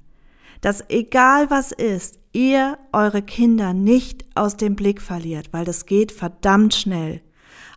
dass 0.61 0.85
egal 0.89 1.51
was 1.51 1.73
ist, 1.73 2.19
ihr 2.35 2.79
eure 2.93 3.23
Kinder 3.23 3.73
nicht 3.73 4.25
aus 4.35 4.57
dem 4.57 4.77
Blick 4.77 5.01
verliert, 5.01 5.53
weil 5.53 5.65
das 5.65 5.87
geht 5.87 6.13
verdammt 6.13 6.75
schnell. 6.75 7.23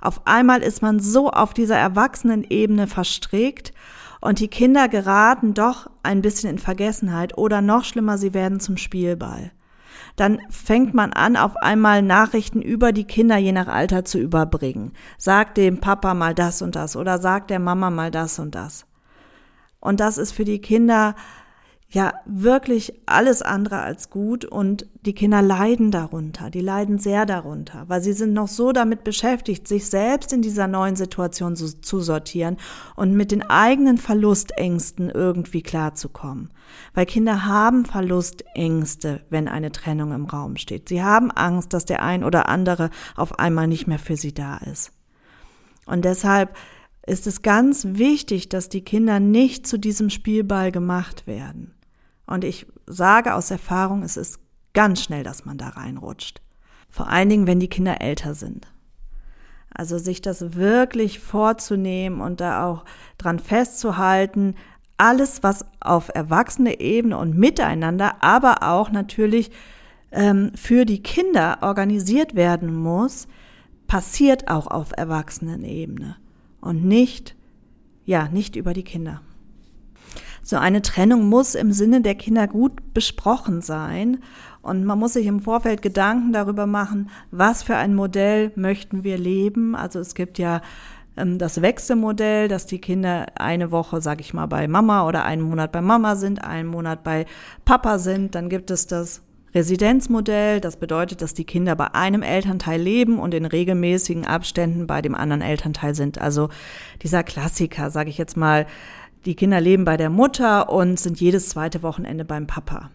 Auf 0.01 0.27
einmal 0.27 0.61
ist 0.61 0.81
man 0.81 0.99
so 0.99 1.29
auf 1.29 1.53
dieser 1.53 1.77
Erwachsenenebene 1.77 2.87
verstrickt 2.87 3.73
und 4.19 4.39
die 4.39 4.47
Kinder 4.47 4.89
geraten 4.89 5.53
doch 5.53 5.89
ein 6.03 6.21
bisschen 6.21 6.49
in 6.49 6.59
Vergessenheit 6.59 7.37
oder 7.37 7.61
noch 7.61 7.83
schlimmer, 7.83 8.17
sie 8.17 8.33
werden 8.33 8.59
zum 8.59 8.77
Spielball. 8.77 9.51
Dann 10.15 10.39
fängt 10.49 10.95
man 10.95 11.13
an, 11.13 11.37
auf 11.37 11.55
einmal 11.57 12.01
Nachrichten 12.01 12.61
über 12.61 12.91
die 12.91 13.03
Kinder 13.03 13.37
je 13.37 13.51
nach 13.51 13.67
Alter 13.67 14.03
zu 14.03 14.17
überbringen. 14.17 14.93
Sagt 15.19 15.57
dem 15.57 15.79
Papa 15.79 16.15
mal 16.15 16.33
das 16.33 16.63
und 16.63 16.75
das 16.75 16.95
oder 16.95 17.19
sagt 17.19 17.51
der 17.51 17.59
Mama 17.59 17.91
mal 17.91 18.09
das 18.09 18.39
und 18.39 18.55
das. 18.55 18.85
Und 19.79 19.99
das 19.99 20.17
ist 20.17 20.31
für 20.31 20.45
die 20.45 20.59
Kinder 20.59 21.15
ja 21.89 22.13
wirklich 22.25 22.93
alles 23.05 23.41
andere 23.41 23.79
als 23.79 24.09
gut 24.09 24.43
und 24.43 24.87
die 25.05 25.13
Kinder 25.13 25.41
leiden 25.41 25.89
darunter, 25.89 26.49
die 26.49 26.59
leiden 26.59 26.99
sehr 26.99 27.25
darunter, 27.25 27.85
weil 27.87 28.01
sie 28.01 28.11
sind 28.11 28.33
noch 28.33 28.49
so 28.49 28.73
damit 28.73 29.05
beschäftigt, 29.05 29.69
sich 29.69 29.89
selbst 29.89 30.33
in 30.33 30.41
dieser 30.41 30.67
neuen 30.67 30.97
Situation 30.97 31.55
zu, 31.55 31.79
zu 31.79 32.01
sortieren 32.01 32.57
und 32.97 33.13
mit 33.13 33.31
den 33.31 33.41
eigenen 33.41 33.97
Verlustängsten 33.97 35.09
irgendwie 35.09 35.61
klarzukommen. 35.61 36.51
Weil 36.93 37.05
Kinder 37.05 37.45
haben 37.45 37.85
Verlustängste, 37.85 39.21
wenn 39.29 39.47
eine 39.47 39.71
Trennung 39.71 40.11
im 40.11 40.25
Raum 40.25 40.57
steht. 40.57 40.89
Sie 40.89 41.01
haben 41.01 41.31
Angst, 41.31 41.71
dass 41.71 41.85
der 41.85 42.03
ein 42.03 42.25
oder 42.25 42.49
andere 42.49 42.89
auf 43.15 43.39
einmal 43.39 43.67
nicht 43.67 43.87
mehr 43.87 43.99
für 43.99 44.17
sie 44.17 44.33
da 44.33 44.57
ist. 44.57 44.91
Und 45.85 46.03
deshalb 46.03 46.53
ist 47.05 47.27
es 47.27 47.41
ganz 47.41 47.85
wichtig, 47.91 48.49
dass 48.49 48.67
die 48.67 48.81
Kinder 48.81 49.21
nicht 49.21 49.65
zu 49.65 49.79
diesem 49.79 50.09
Spielball 50.09 50.73
gemacht 50.73 51.25
werden. 51.25 51.73
Und 52.27 52.43
ich 52.43 52.67
sage 52.85 53.33
aus 53.33 53.49
Erfahrung, 53.51 54.03
es 54.03 54.17
ist 54.17 54.39
ganz 54.73 55.01
schnell, 55.01 55.23
dass 55.23 55.45
man 55.45 55.57
da 55.57 55.69
reinrutscht. 55.69 56.41
Vor 56.89 57.09
allen 57.09 57.29
Dingen, 57.29 57.47
wenn 57.47 57.59
die 57.59 57.69
Kinder 57.69 58.01
älter 58.01 58.35
sind. 58.35 58.67
Also 59.73 59.97
sich 59.97 60.21
das 60.21 60.55
wirklich 60.55 61.19
vorzunehmen 61.19 62.21
und 62.21 62.41
da 62.41 62.65
auch 62.65 62.85
dran 63.17 63.39
festzuhalten, 63.39 64.55
alles, 64.97 65.43
was 65.43 65.65
auf 65.79 66.09
erwachsene 66.13 66.79
Ebene 66.79 67.17
und 67.17 67.37
miteinander, 67.37 68.23
aber 68.23 68.63
auch 68.63 68.91
natürlich 68.91 69.51
ähm, 70.11 70.51
für 70.55 70.85
die 70.85 71.03
Kinder 71.03 71.59
organisiert 71.61 72.35
werden 72.35 72.75
muss, 72.75 73.27
passiert 73.85 74.47
auch 74.47 74.67
auf 74.67 74.91
Erwachsenenebene 74.95 76.17
und 76.61 76.83
nicht, 76.83 77.35
ja, 78.05 78.27
nicht 78.27 78.55
über 78.55 78.73
die 78.73 78.83
Kinder. 78.83 79.21
So 80.47 80.55
eine 80.55 80.81
Trennung 80.81 81.27
muss 81.27 81.55
im 81.55 81.73
Sinne 81.73 81.99
der 81.99 82.15
Kinder 82.15 82.47
gut 82.47 82.93
besprochen 82.93 83.61
sein 83.61 84.19
und 84.61 84.85
man 84.85 84.97
muss 84.97 85.11
sich 85.11 85.25
im 85.25 85.41
Vorfeld 85.41 85.81
Gedanken 85.81 86.31
darüber 86.31 86.65
machen, 86.65 87.09
was 87.31 87.63
für 87.63 87.75
ein 87.75 87.93
Modell 87.93 88.53
möchten 88.55 89.03
wir 89.03 89.17
leben. 89.17 89.75
Also 89.75 89.99
es 89.99 90.15
gibt 90.15 90.37
ja 90.39 90.61
ähm, 91.17 91.37
das 91.37 91.61
Wechselmodell, 91.61 92.47
dass 92.47 92.65
die 92.65 92.79
Kinder 92.79 93.25
eine 93.35 93.71
Woche, 93.71 93.99
sage 93.99 94.21
ich 94.21 94.33
mal, 94.33 94.45
bei 94.45 94.69
Mama 94.69 95.05
oder 95.05 95.25
einen 95.25 95.41
Monat 95.41 95.73
bei 95.73 95.81
Mama 95.81 96.15
sind, 96.15 96.41
einen 96.41 96.69
Monat 96.69 97.03
bei 97.03 97.25
Papa 97.65 97.99
sind. 97.99 98.33
Dann 98.33 98.47
gibt 98.47 98.71
es 98.71 98.87
das 98.87 99.23
Residenzmodell, 99.53 100.61
das 100.61 100.77
bedeutet, 100.77 101.21
dass 101.21 101.33
die 101.33 101.43
Kinder 101.43 101.75
bei 101.75 101.93
einem 101.93 102.21
Elternteil 102.21 102.79
leben 102.79 103.19
und 103.19 103.33
in 103.33 103.45
regelmäßigen 103.45 104.25
Abständen 104.25 104.87
bei 104.87 105.01
dem 105.01 105.13
anderen 105.13 105.41
Elternteil 105.41 105.93
sind. 105.93 106.21
Also 106.21 106.47
dieser 107.01 107.23
Klassiker, 107.23 107.89
sage 107.89 108.09
ich 108.09 108.17
jetzt 108.17 108.37
mal, 108.37 108.65
die 109.27 109.35
Kinder 109.35 109.61
leben 109.61 109.83
bei 109.85 109.97
der 109.97 110.09
Mutter 110.09 110.69
und 110.69 110.99
sind 110.99 111.19
jedes 111.19 111.49
zweite 111.49 111.83
Wochenende 111.83 112.25
beim 112.25 112.47
Papa. 112.47 112.89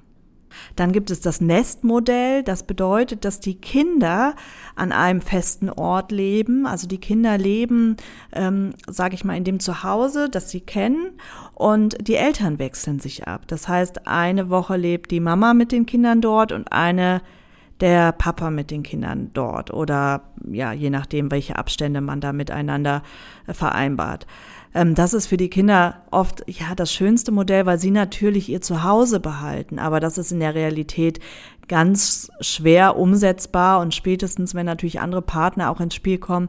Dann 0.76 0.92
gibt 0.92 1.10
es 1.10 1.20
das 1.20 1.40
Nestmodell. 1.40 2.42
Das 2.42 2.62
bedeutet, 2.64 3.24
dass 3.24 3.40
die 3.40 3.54
Kinder 3.54 4.34
an 4.74 4.92
einem 4.92 5.20
festen 5.20 5.70
Ort 5.70 6.10
leben. 6.10 6.66
Also 6.66 6.88
die 6.88 6.98
Kinder 6.98 7.38
leben, 7.38 7.96
ähm, 8.32 8.74
sage 8.86 9.14
ich 9.14 9.24
mal, 9.24 9.36
in 9.36 9.44
dem 9.44 9.60
Zuhause, 9.60 10.28
das 10.28 10.50
sie 10.50 10.60
kennen. 10.60 11.12
Und 11.54 11.96
die 12.06 12.16
Eltern 12.16 12.58
wechseln 12.58 12.98
sich 12.98 13.26
ab. 13.26 13.42
Das 13.46 13.68
heißt, 13.68 14.06
eine 14.06 14.50
Woche 14.50 14.76
lebt 14.76 15.10
die 15.10 15.20
Mama 15.20 15.54
mit 15.54 15.72
den 15.72 15.86
Kindern 15.86 16.20
dort 16.20 16.52
und 16.52 16.72
eine 16.72 17.22
der 17.80 18.12
Papa 18.12 18.50
mit 18.50 18.70
den 18.70 18.82
Kindern 18.82 19.30
dort. 19.34 19.72
Oder 19.72 20.22
ja, 20.50 20.72
je 20.72 20.88
nachdem, 20.88 21.30
welche 21.30 21.56
Abstände 21.56 22.00
man 22.00 22.20
da 22.20 22.32
miteinander 22.32 23.02
äh, 23.46 23.52
vereinbart. 23.52 24.26
Ähm, 24.74 24.94
das 24.94 25.14
ist 25.14 25.26
für 25.26 25.36
die 25.36 25.50
Kinder 25.50 26.02
oft 26.10 26.44
ja 26.46 26.74
das 26.74 26.92
schönste 26.92 27.32
Modell, 27.32 27.66
weil 27.66 27.78
sie 27.78 27.90
natürlich 27.90 28.48
ihr 28.48 28.60
Zuhause 28.60 29.20
behalten. 29.20 29.78
Aber 29.78 30.00
das 30.00 30.18
ist 30.18 30.32
in 30.32 30.40
der 30.40 30.54
Realität 30.54 31.20
ganz 31.68 32.30
schwer 32.40 32.96
umsetzbar 32.96 33.80
und 33.80 33.94
spätestens, 33.94 34.54
wenn 34.54 34.66
natürlich 34.66 35.00
andere 35.00 35.22
Partner 35.22 35.70
auch 35.70 35.80
ins 35.80 35.94
Spiel 35.94 36.18
kommen, 36.18 36.48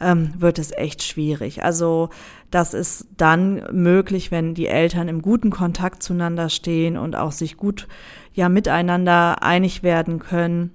ähm, 0.00 0.32
wird 0.38 0.58
es 0.58 0.72
echt 0.72 1.02
schwierig. 1.02 1.62
Also 1.62 2.10
das 2.50 2.74
ist 2.74 3.06
dann 3.16 3.62
möglich, 3.72 4.30
wenn 4.30 4.54
die 4.54 4.66
Eltern 4.66 5.08
im 5.08 5.22
guten 5.22 5.50
Kontakt 5.50 6.02
zueinander 6.02 6.48
stehen 6.48 6.96
und 6.96 7.16
auch 7.16 7.32
sich 7.32 7.56
gut 7.56 7.88
ja 8.32 8.48
miteinander 8.48 9.42
einig 9.42 9.82
werden 9.82 10.18
können 10.18 10.72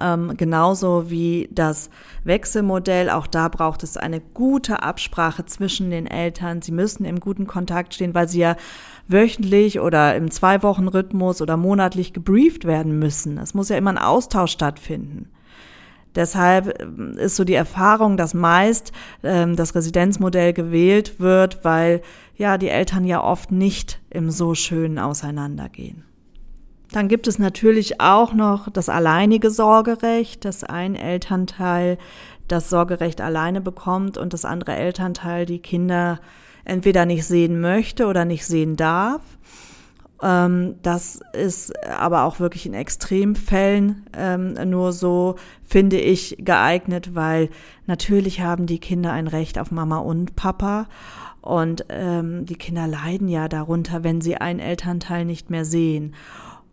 ähm, 0.00 0.36
genauso 0.36 1.10
wie 1.10 1.48
das 1.52 1.90
Wechselmodell, 2.24 3.08
auch 3.08 3.26
da 3.26 3.48
braucht 3.48 3.82
es 3.82 3.96
eine 3.96 4.20
gute 4.20 4.82
Absprache 4.82 5.46
zwischen 5.46 5.90
den 5.90 6.06
Eltern. 6.06 6.60
Sie 6.60 6.72
müssen 6.72 7.04
im 7.04 7.20
guten 7.20 7.46
Kontakt 7.46 7.94
stehen, 7.94 8.14
weil 8.14 8.28
sie 8.28 8.40
ja 8.40 8.56
wöchentlich 9.06 9.80
oder 9.80 10.16
im 10.16 10.30
Zwei-Wochen-Rhythmus 10.30 11.40
oder 11.40 11.56
monatlich 11.56 12.12
gebrieft 12.12 12.64
werden 12.64 12.98
müssen. 12.98 13.38
Es 13.38 13.54
muss 13.54 13.68
ja 13.68 13.76
immer 13.76 13.90
ein 13.90 13.98
Austausch 13.98 14.52
stattfinden. 14.52 15.30
Deshalb 16.16 16.80
ähm, 16.80 17.12
ist 17.18 17.36
so 17.36 17.44
die 17.44 17.54
Erfahrung, 17.54 18.16
dass 18.16 18.34
meist 18.34 18.92
ähm, 19.22 19.54
das 19.54 19.74
Residenzmodell 19.74 20.52
gewählt 20.52 21.20
wird, 21.20 21.64
weil 21.64 22.02
ja 22.36 22.58
die 22.58 22.68
Eltern 22.68 23.04
ja 23.04 23.22
oft 23.22 23.52
nicht 23.52 24.00
im 24.10 24.30
so 24.30 24.54
schönen 24.54 24.98
Auseinandergehen. 24.98 26.04
Dann 26.92 27.08
gibt 27.08 27.26
es 27.26 27.38
natürlich 27.38 28.00
auch 28.00 28.32
noch 28.32 28.70
das 28.70 28.88
alleinige 28.88 29.50
Sorgerecht, 29.50 30.44
dass 30.44 30.64
ein 30.64 30.94
Elternteil 30.94 31.98
das 32.48 32.70
Sorgerecht 32.70 33.20
alleine 33.20 33.60
bekommt 33.60 34.18
und 34.18 34.32
das 34.32 34.44
andere 34.44 34.76
Elternteil 34.76 35.46
die 35.46 35.58
Kinder 35.58 36.20
entweder 36.64 37.06
nicht 37.06 37.24
sehen 37.24 37.60
möchte 37.60 38.06
oder 38.06 38.24
nicht 38.24 38.46
sehen 38.46 38.76
darf. 38.76 39.22
Ähm, 40.22 40.76
das 40.82 41.20
ist 41.32 41.72
aber 41.86 42.24
auch 42.24 42.40
wirklich 42.40 42.66
in 42.66 42.74
Extremfällen 42.74 44.06
ähm, 44.16 44.54
nur 44.70 44.92
so, 44.92 45.36
finde 45.64 45.98
ich, 45.98 46.36
geeignet, 46.40 47.14
weil 47.14 47.50
natürlich 47.86 48.40
haben 48.40 48.66
die 48.66 48.78
Kinder 48.78 49.12
ein 49.12 49.28
Recht 49.28 49.58
auf 49.58 49.70
Mama 49.70 49.98
und 49.98 50.36
Papa. 50.36 50.86
Und 51.42 51.84
ähm, 51.90 52.44
die 52.44 52.56
Kinder 52.56 52.88
leiden 52.88 53.28
ja 53.28 53.46
darunter, 53.48 54.02
wenn 54.02 54.20
sie 54.20 54.36
einen 54.36 54.58
Elternteil 54.58 55.24
nicht 55.24 55.48
mehr 55.48 55.64
sehen. 55.64 56.14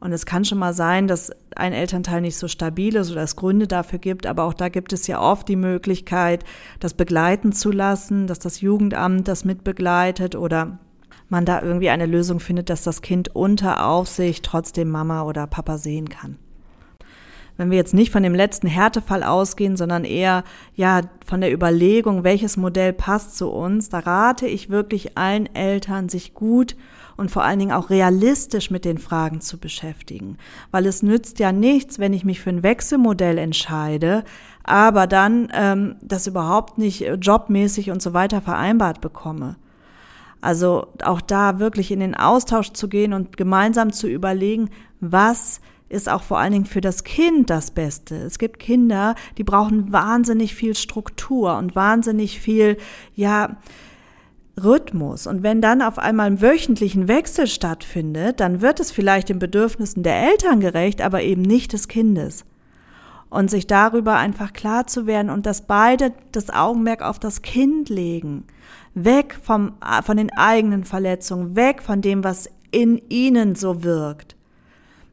Und 0.03 0.11
es 0.11 0.25
kann 0.25 0.43
schon 0.43 0.57
mal 0.57 0.73
sein, 0.73 1.07
dass 1.07 1.31
ein 1.55 1.71
Elternteil 1.71 2.19
nicht 2.19 2.35
so 2.35 2.49
stabil 2.49 2.93
ist 2.97 3.09
oder 3.09 3.23
es 3.23 3.37
Gründe 3.37 3.67
dafür 3.67 3.99
gibt, 3.99 4.25
aber 4.27 4.43
auch 4.43 4.53
da 4.53 4.67
gibt 4.67 4.91
es 4.91 5.07
ja 5.07 5.21
oft 5.21 5.47
die 5.47 5.55
Möglichkeit, 5.55 6.43
das 6.81 6.93
begleiten 6.93 7.53
zu 7.53 7.71
lassen, 7.71 8.27
dass 8.27 8.39
das 8.39 8.59
Jugendamt 8.59 9.29
das 9.29 9.45
mitbegleitet 9.45 10.35
oder 10.35 10.77
man 11.29 11.45
da 11.45 11.61
irgendwie 11.61 11.89
eine 11.89 12.05
Lösung 12.05 12.41
findet, 12.41 12.69
dass 12.69 12.83
das 12.83 13.01
Kind 13.01 13.33
unter 13.33 13.87
Aufsicht 13.87 14.43
trotzdem 14.43 14.89
Mama 14.89 15.23
oder 15.23 15.47
Papa 15.47 15.77
sehen 15.77 16.09
kann. 16.09 16.37
Wenn 17.55 17.69
wir 17.69 17.77
jetzt 17.77 17.93
nicht 17.93 18.11
von 18.11 18.23
dem 18.23 18.33
letzten 18.33 18.67
Härtefall 18.67 19.23
ausgehen, 19.23 19.77
sondern 19.77 20.05
eher 20.05 20.43
ja 20.75 21.01
von 21.25 21.41
der 21.41 21.53
Überlegung, 21.53 22.23
welches 22.23 22.57
Modell 22.57 22.93
passt 22.93 23.37
zu 23.37 23.49
uns, 23.49 23.89
da 23.89 23.99
rate 23.99 24.47
ich 24.47 24.69
wirklich 24.69 25.17
allen 25.17 25.53
Eltern, 25.55 26.09
sich 26.09 26.33
gut 26.33 26.75
und 27.15 27.29
vor 27.29 27.43
allen 27.43 27.59
Dingen 27.59 27.71
auch 27.71 27.89
realistisch 27.89 28.71
mit 28.71 28.85
den 28.85 28.97
Fragen 28.97 29.39
zu 29.39 29.59
beschäftigen. 29.59 30.37
Weil 30.71 30.87
es 30.87 31.03
nützt 31.03 31.37
ja 31.39 31.51
nichts, 31.51 31.99
wenn 31.99 32.13
ich 32.13 32.25
mich 32.25 32.41
für 32.41 32.49
ein 32.49 32.63
Wechselmodell 32.63 33.37
entscheide, 33.37 34.23
aber 34.63 35.05
dann 35.05 35.49
ähm, 35.53 35.95
das 36.01 36.25
überhaupt 36.25 36.77
nicht 36.77 37.05
jobmäßig 37.21 37.91
und 37.91 38.01
so 38.01 38.13
weiter 38.13 38.41
vereinbart 38.41 38.99
bekomme. 38.99 39.57
Also 40.41 40.87
auch 41.03 41.21
da 41.21 41.59
wirklich 41.59 41.91
in 41.91 42.01
den 42.01 42.15
Austausch 42.15 42.71
zu 42.73 42.89
gehen 42.89 43.13
und 43.13 43.37
gemeinsam 43.37 43.93
zu 43.93 44.07
überlegen, 44.07 44.69
was 44.99 45.61
ist 45.89 46.09
auch 46.09 46.23
vor 46.23 46.39
allen 46.39 46.53
Dingen 46.53 46.65
für 46.65 46.81
das 46.81 47.03
Kind 47.03 47.49
das 47.49 47.71
Beste. 47.71 48.15
Es 48.15 48.39
gibt 48.39 48.59
Kinder, 48.59 49.15
die 49.37 49.43
brauchen 49.43 49.91
wahnsinnig 49.91 50.55
viel 50.55 50.75
Struktur 50.75 51.57
und 51.57 51.75
wahnsinnig 51.75 52.39
viel, 52.39 52.77
ja, 53.15 53.57
Rhythmus. 54.61 55.25
Und 55.25 55.43
wenn 55.43 55.61
dann 55.61 55.81
auf 55.81 55.97
einmal 55.97 56.27
ein 56.27 56.41
wöchentlichen 56.41 57.07
Wechsel 57.07 57.47
stattfindet, 57.47 58.39
dann 58.39 58.61
wird 58.61 58.79
es 58.79 58.91
vielleicht 58.91 59.29
den 59.29 59.39
Bedürfnissen 59.39 60.03
der 60.03 60.21
Eltern 60.29 60.59
gerecht, 60.59 61.01
aber 61.01 61.23
eben 61.23 61.41
nicht 61.41 61.73
des 61.73 61.87
Kindes. 61.87 62.45
Und 63.29 63.49
sich 63.49 63.65
darüber 63.65 64.15
einfach 64.17 64.53
klar 64.53 64.85
zu 64.85 65.07
werden 65.07 65.31
und 65.31 65.47
dass 65.47 65.65
beide 65.65 66.13
das 66.31 66.51
Augenmerk 66.51 67.01
auf 67.01 67.17
das 67.17 67.41
Kind 67.41 67.89
legen. 67.89 68.45
Weg 68.93 69.39
vom, 69.41 69.73
von 70.03 70.17
den 70.17 70.31
eigenen 70.33 70.83
Verletzungen, 70.83 71.55
weg 71.55 71.81
von 71.81 72.01
dem, 72.01 72.23
was 72.23 72.47
in 72.69 73.01
ihnen 73.09 73.55
so 73.55 73.83
wirkt. 73.83 74.35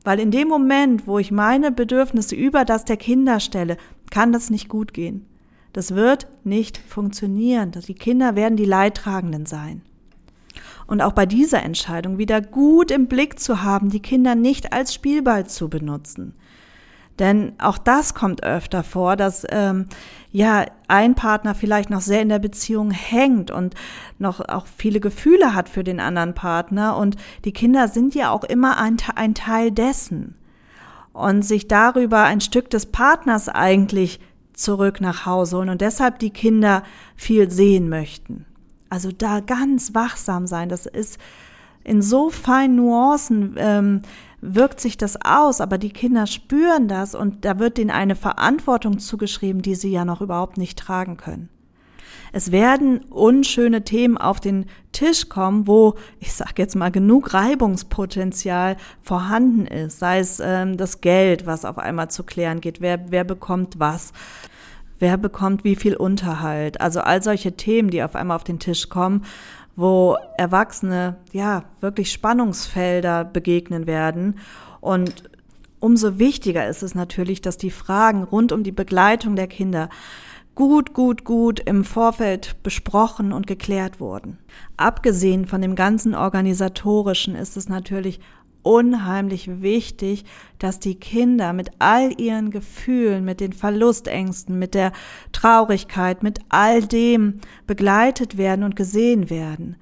Weil 0.02 0.18
in 0.18 0.30
dem 0.30 0.48
Moment, 0.48 1.06
wo 1.06 1.18
ich 1.18 1.30
meine 1.30 1.72
Bedürfnisse 1.72 2.34
über 2.34 2.64
das 2.64 2.84
der 2.84 2.96
Kinder 2.96 3.40
stelle, 3.40 3.76
kann 4.10 4.32
das 4.32 4.50
nicht 4.50 4.68
gut 4.68 4.94
gehen. 4.94 5.26
Das 5.72 5.94
wird 5.94 6.26
nicht 6.42 6.78
funktionieren. 6.78 7.70
Die 7.70 7.94
Kinder 7.94 8.34
werden 8.34 8.56
die 8.56 8.64
Leidtragenden 8.64 9.46
sein. 9.46 9.82
Und 10.86 11.00
auch 11.00 11.12
bei 11.12 11.26
dieser 11.26 11.62
Entscheidung 11.62 12.18
wieder 12.18 12.40
gut 12.40 12.90
im 12.90 13.06
Blick 13.06 13.38
zu 13.38 13.62
haben, 13.62 13.90
die 13.90 14.00
Kinder 14.00 14.34
nicht 14.34 14.72
als 14.72 14.92
Spielball 14.92 15.46
zu 15.46 15.68
benutzen. 15.68 16.34
Denn 17.18 17.52
auch 17.58 17.76
das 17.76 18.14
kommt 18.14 18.42
öfter 18.42 18.82
vor, 18.82 19.16
dass 19.16 19.44
ähm, 19.50 19.86
ja 20.32 20.64
ein 20.88 21.14
Partner 21.14 21.54
vielleicht 21.54 21.90
noch 21.90 22.00
sehr 22.00 22.22
in 22.22 22.30
der 22.30 22.38
Beziehung 22.38 22.90
hängt 22.90 23.50
und 23.50 23.74
noch 24.18 24.40
auch 24.40 24.66
viele 24.66 25.00
Gefühle 25.00 25.54
hat 25.54 25.68
für 25.68 25.84
den 25.84 26.00
anderen 26.00 26.34
Partner 26.34 26.96
und 26.96 27.16
die 27.44 27.52
Kinder 27.52 27.88
sind 27.88 28.14
ja 28.14 28.30
auch 28.30 28.44
immer 28.44 28.78
ein, 28.78 28.96
ein 29.16 29.34
Teil 29.34 29.70
dessen. 29.70 30.36
Und 31.12 31.44
sich 31.44 31.66
darüber 31.66 32.22
ein 32.22 32.40
Stück 32.40 32.70
des 32.70 32.86
Partners 32.86 33.48
eigentlich 33.48 34.20
zurück 34.52 35.00
nach 35.00 35.26
Hause 35.26 35.56
holen 35.56 35.68
und 35.68 35.80
deshalb 35.80 36.20
die 36.20 36.30
Kinder 36.30 36.84
viel 37.16 37.50
sehen 37.50 37.88
möchten. 37.88 38.46
Also 38.90 39.10
da 39.10 39.40
ganz 39.40 39.94
wachsam 39.94 40.46
sein, 40.46 40.68
das 40.68 40.86
ist 40.86 41.18
in 41.82 42.02
so 42.02 42.30
feinen 42.30 42.76
Nuancen 42.76 43.54
ähm, 43.58 44.02
wirkt 44.40 44.81
sich 44.81 44.96
das 44.96 45.18
aus, 45.22 45.61
aber 45.61 45.79
die 45.79 45.92
Kinder 45.92 46.26
spüren 46.26 46.88
das 46.88 47.14
und 47.14 47.44
da 47.44 47.59
wird 47.59 47.79
ihnen 47.79 47.90
eine 47.90 48.16
Verantwortung 48.16 48.98
zugeschrieben, 48.98 49.62
die 49.62 49.74
sie 49.74 49.90
ja 49.90 50.05
noch 50.05 50.20
überhaupt 50.20 50.57
nicht 50.57 50.79
tragen 50.79 51.16
können. 51.16 51.48
Es 52.33 52.53
werden 52.53 53.00
unschöne 53.11 53.83
Themen 53.83 54.16
auf 54.16 54.40
den 54.40 54.66
Tisch 54.92 55.29
kommen, 55.29 55.66
wo, 55.66 55.94
ich 56.20 56.33
sage 56.33 56.55
jetzt 56.59 56.76
mal, 56.76 56.90
genug 56.90 57.35
Reibungspotenzial 57.35 58.76
vorhanden 59.03 59.66
ist. 59.66 59.98
Sei 59.98 60.20
es 60.20 60.40
ähm, 60.40 60.76
das 60.76 61.00
Geld, 61.00 61.46
was 61.46 61.64
auf 61.64 61.79
einmal 61.79 62.11
zu 62.11 62.22
klären 62.22 62.61
geht, 62.61 62.81
wer, 62.81 63.11
wer 63.11 63.24
bekommt 63.24 63.81
was, 63.81 64.12
wer 65.00 65.16
bekommt 65.16 65.64
wie 65.64 65.76
viel 65.76 65.96
Unterhalt. 65.96 66.81
Also 66.81 67.00
all 67.00 67.22
solche 67.22 67.57
Themen, 67.57 67.90
die 67.90 68.03
auf 68.03 68.14
einmal 68.14 68.37
auf 68.37 68.44
den 68.44 68.61
Tisch 68.61 68.88
kommen, 68.88 69.24
wo 69.80 70.16
Erwachsene 70.36 71.16
ja 71.32 71.64
wirklich 71.80 72.12
Spannungsfelder 72.12 73.24
begegnen 73.24 73.86
werden. 73.86 74.38
Und 74.80 75.30
umso 75.80 76.18
wichtiger 76.18 76.68
ist 76.68 76.82
es 76.82 76.94
natürlich, 76.94 77.40
dass 77.40 77.56
die 77.56 77.70
Fragen 77.70 78.22
rund 78.22 78.52
um 78.52 78.62
die 78.62 78.72
Begleitung 78.72 79.36
der 79.36 79.48
Kinder 79.48 79.88
gut, 80.54 80.92
gut, 80.92 81.24
gut 81.24 81.60
im 81.60 81.84
Vorfeld 81.84 82.62
besprochen 82.62 83.32
und 83.32 83.46
geklärt 83.46 84.00
wurden. 84.00 84.38
Abgesehen 84.76 85.46
von 85.46 85.62
dem 85.62 85.74
ganzen 85.74 86.14
organisatorischen 86.14 87.34
ist 87.34 87.56
es 87.56 87.70
natürlich 87.70 88.20
unheimlich 88.62 89.62
wichtig, 89.62 90.24
dass 90.58 90.78
die 90.78 90.94
Kinder 90.94 91.52
mit 91.52 91.70
all 91.78 92.20
ihren 92.20 92.50
Gefühlen, 92.50 93.24
mit 93.24 93.40
den 93.40 93.52
Verlustängsten, 93.52 94.58
mit 94.58 94.74
der 94.74 94.92
Traurigkeit, 95.32 96.22
mit 96.22 96.40
all 96.48 96.82
dem 96.82 97.40
begleitet 97.66 98.36
werden 98.36 98.64
und 98.64 98.76
gesehen 98.76 99.30
werden 99.30 99.76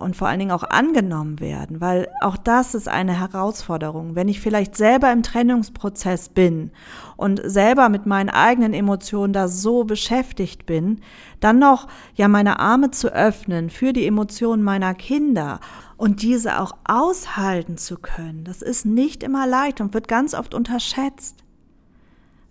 und 0.00 0.16
vor 0.16 0.28
allen 0.28 0.38
Dingen 0.38 0.50
auch 0.50 0.64
angenommen 0.64 1.40
werden, 1.40 1.80
weil 1.80 2.08
auch 2.22 2.36
das 2.36 2.74
ist 2.74 2.88
eine 2.88 3.18
Herausforderung. 3.18 4.14
Wenn 4.14 4.28
ich 4.28 4.40
vielleicht 4.40 4.76
selber 4.76 5.12
im 5.12 5.22
Trennungsprozess 5.22 6.30
bin 6.30 6.70
und 7.16 7.40
selber 7.44 7.88
mit 7.88 8.06
meinen 8.06 8.30
eigenen 8.30 8.72
Emotionen 8.72 9.32
da 9.32 9.46
so 9.46 9.84
beschäftigt 9.84 10.64
bin, 10.64 11.00
dann 11.40 11.58
noch 11.58 11.88
ja 12.14 12.28
meine 12.28 12.58
Arme 12.60 12.90
zu 12.90 13.12
öffnen 13.12 13.68
für 13.68 13.92
die 13.92 14.06
Emotionen 14.06 14.62
meiner 14.62 14.94
Kinder 14.94 15.60
und 15.96 16.22
diese 16.22 16.60
auch 16.60 16.72
aushalten 16.84 17.76
zu 17.76 17.98
können, 17.98 18.44
das 18.44 18.62
ist 18.62 18.86
nicht 18.86 19.22
immer 19.22 19.46
leicht 19.46 19.82
und 19.82 19.92
wird 19.92 20.08
ganz 20.08 20.32
oft 20.32 20.54
unterschätzt. 20.54 21.44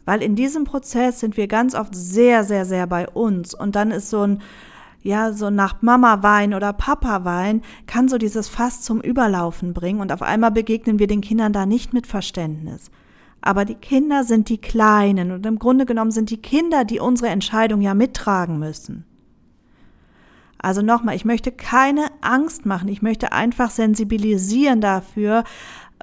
Weil 0.05 0.21
in 0.21 0.35
diesem 0.35 0.63
Prozess 0.65 1.19
sind 1.19 1.35
wir 1.38 1.47
ganz 1.47 1.75
oft 1.75 1.95
sehr, 1.95 2.43
sehr, 2.43 2.65
sehr 2.65 2.88
bei 2.88 3.07
uns 3.07 3.53
und 3.53 3.75
dann 3.75 3.91
ist 3.91 4.09
so 4.09 4.21
ein 4.21 4.41
ja, 5.01 5.31
so 5.31 5.49
nach 5.49 5.81
Mama 5.81 6.23
Wein 6.23 6.53
oder 6.53 6.73
Papa 6.73 7.23
Wein 7.23 7.62
kann 7.88 8.09
so 8.09 8.17
dieses 8.17 8.49
Fass 8.49 8.81
zum 8.81 8.99
Überlaufen 8.99 9.73
bringen 9.73 10.01
und 10.01 10.12
auf 10.12 10.21
einmal 10.21 10.51
begegnen 10.51 10.99
wir 10.99 11.07
den 11.07 11.21
Kindern 11.21 11.53
da 11.53 11.65
nicht 11.65 11.93
mit 11.93 12.05
Verständnis. 12.05 12.91
Aber 13.41 13.63
die 13.63 13.75
Kinder 13.75 14.25
sind 14.25 14.49
die 14.49 14.57
Kleinen 14.57 15.31
und 15.31 15.45
im 15.45 15.59
Grunde 15.59 15.85
genommen 15.85 16.12
sind 16.12 16.29
die 16.29 16.41
Kinder, 16.41 16.83
die 16.83 16.99
unsere 16.99 17.29
Entscheidung 17.29 17.79
ja 17.81 17.93
mittragen 17.93 18.59
müssen. 18.59 19.05
Also 20.57 20.81
nochmal, 20.81 21.15
ich 21.15 21.23
möchte 21.23 21.53
keine 21.53 22.07
Angst 22.19 22.65
machen, 22.65 22.89
ich 22.89 23.01
möchte 23.01 23.31
einfach 23.31 23.71
sensibilisieren 23.71 24.81
dafür, 24.81 25.45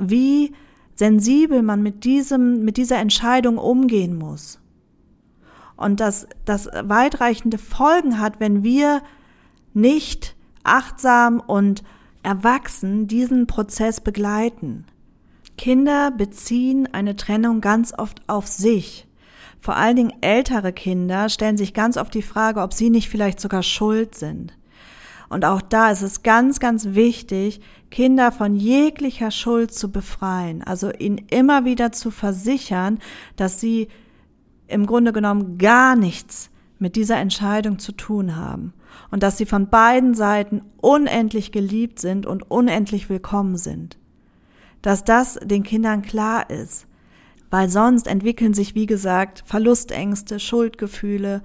wie 0.00 0.54
sensibel 0.94 1.60
man 1.60 1.82
mit 1.82 2.04
diesem, 2.04 2.64
mit 2.64 2.78
dieser 2.78 2.96
Entscheidung 2.96 3.58
umgehen 3.58 4.16
muss 4.16 4.58
und 5.76 6.00
dass 6.00 6.26
das 6.44 6.68
weitreichende 6.72 7.58
Folgen 7.58 8.18
hat, 8.20 8.40
wenn 8.40 8.62
wir 8.62 9.02
nicht 9.74 10.34
achtsam 10.64 11.40
und 11.40 11.82
erwachsen 12.22 13.06
diesen 13.06 13.46
Prozess 13.46 14.00
begleiten. 14.00 14.86
Kinder 15.56 16.10
beziehen 16.10 16.88
eine 16.92 17.16
Trennung 17.16 17.60
ganz 17.60 17.94
oft 17.96 18.20
auf 18.26 18.46
sich. 18.46 19.06
Vor 19.60 19.76
allen 19.76 19.96
Dingen 19.96 20.12
ältere 20.20 20.72
Kinder 20.72 21.28
stellen 21.28 21.56
sich 21.56 21.72
ganz 21.72 21.96
oft 21.96 22.14
die 22.14 22.22
Frage, 22.22 22.60
ob 22.60 22.72
sie 22.72 22.90
nicht 22.90 23.08
vielleicht 23.08 23.40
sogar 23.40 23.62
schuld 23.62 24.14
sind. 24.14 24.56
Und 25.28 25.44
auch 25.44 25.62
da 25.62 25.90
ist 25.90 26.02
es 26.02 26.22
ganz, 26.22 26.60
ganz 26.60 26.88
wichtig, 26.90 27.60
Kinder 27.90 28.30
von 28.30 28.54
jeglicher 28.54 29.30
Schuld 29.30 29.72
zu 29.72 29.90
befreien, 29.90 30.62
also 30.62 30.92
ihnen 30.92 31.18
immer 31.30 31.64
wieder 31.64 31.90
zu 31.92 32.10
versichern, 32.10 32.98
dass 33.34 33.60
sie 33.60 33.88
im 34.68 34.86
Grunde 34.86 35.12
genommen 35.12 35.58
gar 35.58 35.96
nichts 35.96 36.50
mit 36.78 36.96
dieser 36.96 37.16
Entscheidung 37.16 37.78
zu 37.78 37.92
tun 37.92 38.36
haben. 38.36 38.74
Und 39.10 39.22
dass 39.22 39.38
sie 39.38 39.46
von 39.46 39.68
beiden 39.68 40.14
Seiten 40.14 40.62
unendlich 40.78 41.52
geliebt 41.52 42.00
sind 42.00 42.26
und 42.26 42.50
unendlich 42.50 43.08
willkommen 43.08 43.56
sind. 43.56 43.98
Dass 44.82 45.04
das 45.04 45.38
den 45.42 45.62
Kindern 45.62 46.02
klar 46.02 46.50
ist, 46.50 46.86
weil 47.50 47.68
sonst 47.68 48.06
entwickeln 48.06 48.54
sich, 48.54 48.74
wie 48.74 48.86
gesagt, 48.86 49.42
Verlustängste, 49.46 50.40
Schuldgefühle. 50.40 51.42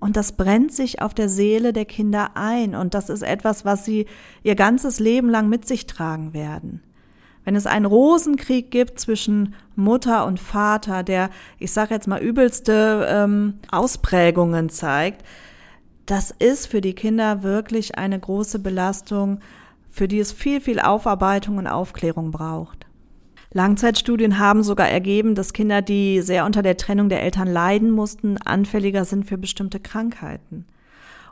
Und 0.00 0.16
das 0.16 0.32
brennt 0.32 0.72
sich 0.72 1.02
auf 1.02 1.14
der 1.14 1.28
Seele 1.28 1.72
der 1.72 1.84
Kinder 1.84 2.36
ein. 2.36 2.74
Und 2.74 2.94
das 2.94 3.08
ist 3.08 3.22
etwas, 3.22 3.64
was 3.64 3.84
sie 3.84 4.06
ihr 4.42 4.54
ganzes 4.54 5.00
Leben 5.00 5.28
lang 5.30 5.48
mit 5.48 5.66
sich 5.66 5.86
tragen 5.86 6.34
werden 6.34 6.82
wenn 7.48 7.56
es 7.56 7.64
einen 7.64 7.86
Rosenkrieg 7.86 8.70
gibt 8.70 9.00
zwischen 9.00 9.54
Mutter 9.74 10.26
und 10.26 10.38
Vater, 10.38 11.02
der, 11.02 11.30
ich 11.58 11.72
sage 11.72 11.94
jetzt 11.94 12.06
mal, 12.06 12.20
übelste 12.20 13.06
ähm, 13.08 13.54
Ausprägungen 13.70 14.68
zeigt, 14.68 15.24
das 16.04 16.30
ist 16.30 16.66
für 16.66 16.82
die 16.82 16.92
Kinder 16.92 17.42
wirklich 17.42 17.96
eine 17.96 18.20
große 18.20 18.58
Belastung, 18.58 19.40
für 19.90 20.08
die 20.08 20.18
es 20.18 20.30
viel, 20.30 20.60
viel 20.60 20.78
Aufarbeitung 20.78 21.56
und 21.56 21.66
Aufklärung 21.66 22.32
braucht. 22.32 22.84
Langzeitstudien 23.54 24.38
haben 24.38 24.62
sogar 24.62 24.90
ergeben, 24.90 25.34
dass 25.34 25.54
Kinder, 25.54 25.80
die 25.80 26.20
sehr 26.20 26.44
unter 26.44 26.60
der 26.60 26.76
Trennung 26.76 27.08
der 27.08 27.22
Eltern 27.22 27.48
leiden 27.48 27.90
mussten, 27.90 28.36
anfälliger 28.36 29.06
sind 29.06 29.24
für 29.24 29.38
bestimmte 29.38 29.80
Krankheiten 29.80 30.66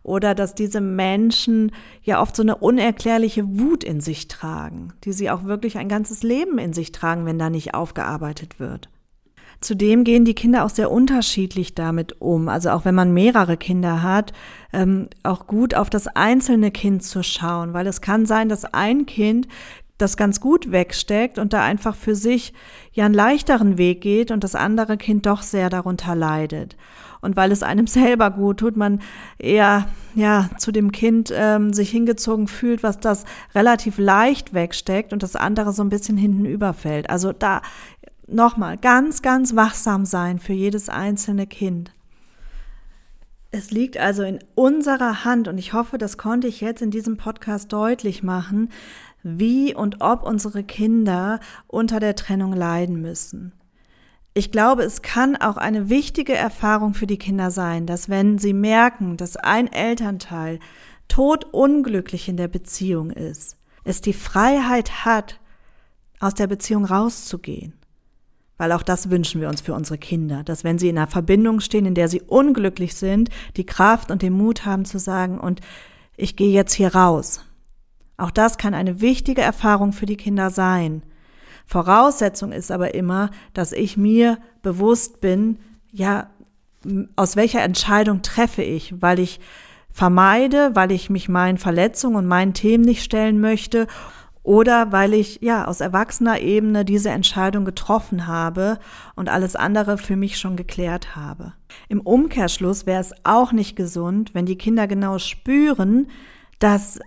oder 0.07 0.37
dass 0.37 0.55
diese 0.55 0.81
Menschen 0.81 1.73
ja 2.03 2.23
oft 2.23 2.37
so 2.37 2.43
eine 2.43 2.57
unerklärliche 2.57 3.59
Wut 3.59 3.83
in 3.83 4.01
sich 4.01 4.29
tragen, 4.29 4.93
die 5.03 5.13
sie 5.13 5.31
auch 5.31 5.45
wirklich 5.45 5.79
ein 5.79 5.89
ganzes 5.89 6.23
Leben 6.23 6.59
in 6.59 6.73
sich 6.73 6.93
tragen, 6.93 7.27
wenn 7.27 7.41
da 7.41 7.51
nicht 7.51 7.75
aufgearbeitet 7.75 8.61
wird. 8.61 8.89
Zudem 9.61 10.05
gehen 10.05 10.25
die 10.25 10.35
Kinder 10.35 10.65
auch 10.65 10.71
sehr 10.71 10.93
unterschiedlich 10.93 11.75
damit 11.75 12.21
um. 12.21 12.49
Also 12.49 12.71
auch 12.71 12.85
wenn 12.85 12.95
man 12.95 13.15
mehrere 13.15 13.57
Kinder 13.57 14.03
hat, 14.03 14.33
ähm, 14.73 15.09
auch 15.25 15.49
gut 15.49 15.75
auf 15.75 15.91
das 15.91 16.07
einzelne 16.07 16.71
Kind 16.71 17.03
zu 17.03 17.25
schauen, 17.25 17.73
weil 17.73 17.87
es 17.89 18.01
kann 18.01 18.27
sein, 18.27 18.49
dass 18.49 18.65
ein 18.65 19.07
Kind 19.07 19.49
das 19.99 20.17
ganz 20.17 20.41
gut 20.41 20.71
wegsteckt 20.71 21.39
und 21.39 21.53
da 21.53 21.65
einfach 21.65 21.97
für 21.97 22.15
sich 22.15 22.53
ja 22.93 23.07
einen 23.07 23.15
leichteren 23.15 23.77
Weg 23.77 24.03
geht 24.03 24.31
und 24.31 24.45
das 24.45 24.55
andere 24.55 24.99
Kind 24.99 25.27
doch 25.27 25.43
sehr 25.43 25.71
darunter 25.71 26.15
leidet 26.15 26.77
und 27.21 27.37
weil 27.37 27.53
es 27.53 27.63
einem 27.63 27.87
selber 27.87 28.31
gut 28.31 28.59
tut, 28.59 28.77
man 28.77 29.01
eher 29.39 29.89
ja 30.15 30.49
zu 30.59 30.73
dem 30.73 30.93
Kind 30.93 31.33
ähm, 31.35 31.73
sich 31.73 31.91
hingezogen 31.91 32.49
fühlt, 32.49 32.83
was 32.83 32.99
das 32.99 33.25
relativ 33.55 33.99
leicht 33.99 34.55
wegsteckt 34.55 35.13
und 35.13 35.23
das 35.23 35.37
andere 35.37 35.73
so 35.73 35.83
ein 35.83 35.91
bisschen 35.91 36.17
hinten 36.17 36.47
überfällt. 36.47 37.11
Also 37.11 37.33
da 37.33 37.63
nochmal 38.27 38.77
ganz, 38.77 39.23
ganz 39.23 39.55
wachsam 39.55 40.05
sein 40.05 40.39
für 40.39 40.53
jedes 40.53 40.89
einzelne 40.89 41.47
Kind. 41.47 41.93
Es 43.51 43.71
liegt 43.71 43.97
also 43.97 44.23
in 44.23 44.41
unserer 44.55 45.25
Hand 45.25 45.49
und 45.49 45.59
ich 45.59 45.73
hoffe, 45.73 45.99
das 45.99 46.19
konnte 46.19 46.47
ich 46.47 46.61
jetzt 46.61 46.83
in 46.83 46.91
diesem 46.91 47.17
Podcast 47.17 47.73
deutlich 47.73 48.23
machen, 48.23 48.71
wie 49.23 49.75
und 49.75 50.01
ob 50.01 50.25
unsere 50.25 50.63
Kinder 50.63 51.41
unter 51.67 52.01
der 52.01 52.17
Trennung 52.17 52.53
leiden 52.53 53.01
müssen. 53.01 53.53
Ich 54.37 54.51
glaube, 54.51 54.83
es 54.83 55.01
kann 55.01 55.35
auch 55.35 55.57
eine 55.57 55.89
wichtige 55.89 56.35
Erfahrung 56.35 56.93
für 56.93 57.07
die 57.07 57.17
Kinder 57.17 57.51
sein, 57.51 57.87
dass 57.87 58.11
wenn 58.11 58.37
sie 58.37 58.53
merken, 58.53 59.17
dass 59.17 59.39
ein 59.39 59.67
Elternteil 59.73 60.61
todunglücklich 61.09 62.29
in 62.29 62.37
der 62.37 62.49
Beziehung 62.49 63.09
ist, 63.09 63.57
es 63.85 64.03
die 64.03 64.13
Freiheit 64.13 65.07
hat, 65.07 65.41
aus 66.21 66.35
der 66.35 66.49
Beziehung 66.49 66.85
rauszugehen. 66.85 67.73
Weil 68.59 68.73
auch 68.73 68.83
das 68.83 69.09
wünschen 69.09 69.41
wir 69.41 69.49
uns 69.49 69.63
für 69.63 69.73
unsere 69.73 69.97
Kinder, 69.97 70.45
dass 70.45 70.65
wenn 70.65 70.79
sie 70.79 70.91
in 70.91 70.99
einer 70.99 71.07
Verbindung 71.07 71.61
stehen, 71.61 71.87
in 71.87 71.95
der 71.95 72.09
sie 72.09 72.21
unglücklich 72.21 72.95
sind, 72.95 73.31
die 73.57 73.65
Kraft 73.65 74.11
und 74.11 74.21
den 74.21 74.35
Mut 74.35 74.67
haben 74.67 74.85
zu 74.85 74.99
sagen, 74.99 75.41
und 75.41 75.63
ich 76.15 76.37
gehe 76.37 76.53
jetzt 76.53 76.75
hier 76.75 76.95
raus. 76.95 77.41
Auch 78.19 78.31
das 78.31 78.59
kann 78.59 78.75
eine 78.75 79.01
wichtige 79.01 79.41
Erfahrung 79.41 79.95
für 79.95 80.05
die 80.05 80.19
Kinder 80.19 80.51
sein. 80.51 81.05
Voraussetzung 81.67 82.53
ist 82.53 82.71
aber 82.71 82.95
immer, 82.95 83.31
dass 83.53 83.73
ich 83.73 83.97
mir 83.97 84.39
bewusst 84.63 85.21
bin, 85.21 85.59
ja, 85.91 86.31
aus 87.17 87.37
welcher 87.37 87.63
Entscheidung 87.63 88.23
treffe 88.23 88.63
ich, 88.63 89.03
weil 89.03 89.19
ich 89.19 89.41
vermeide, 89.91 90.71
weil 90.75 90.93
ich 90.93 91.11
mich 91.11 91.29
meinen 91.29 91.59
Verletzungen 91.59 92.17
und 92.17 92.27
meinen 92.27 92.55
Themen 92.55 92.85
nicht 92.85 93.03
stellen 93.03 93.41
möchte 93.41 93.87
oder 94.47 94.93
weil 94.93 95.13
ich 95.13 95.41
ja 95.43 95.65
aus 95.65 95.81
erwachsener 95.81 96.41
Ebene 96.41 96.85
diese 96.85 97.11
Entscheidung 97.11 97.65
getroffen 97.65 98.29
habe 98.29 98.79
und 99.17 99.29
alles 99.29 99.57
andere 99.57 99.99
für 99.99 100.15
mich 100.15 100.39
schon 100.39 100.55
geklärt 100.55 101.17
habe. 101.17 101.55
Im 101.89 102.01
Umkehrschluss 102.01 102.87
wäre 102.87 103.01
es 103.01 103.13
auch 103.25 103.51
nicht 103.51 103.75
gesund, 103.75 104.35
wenn 104.35 104.47
die 104.47 104.59
Kinder 104.59 104.87
genau 104.87 105.19
spüren, 105.19 106.07
dass 106.61 107.01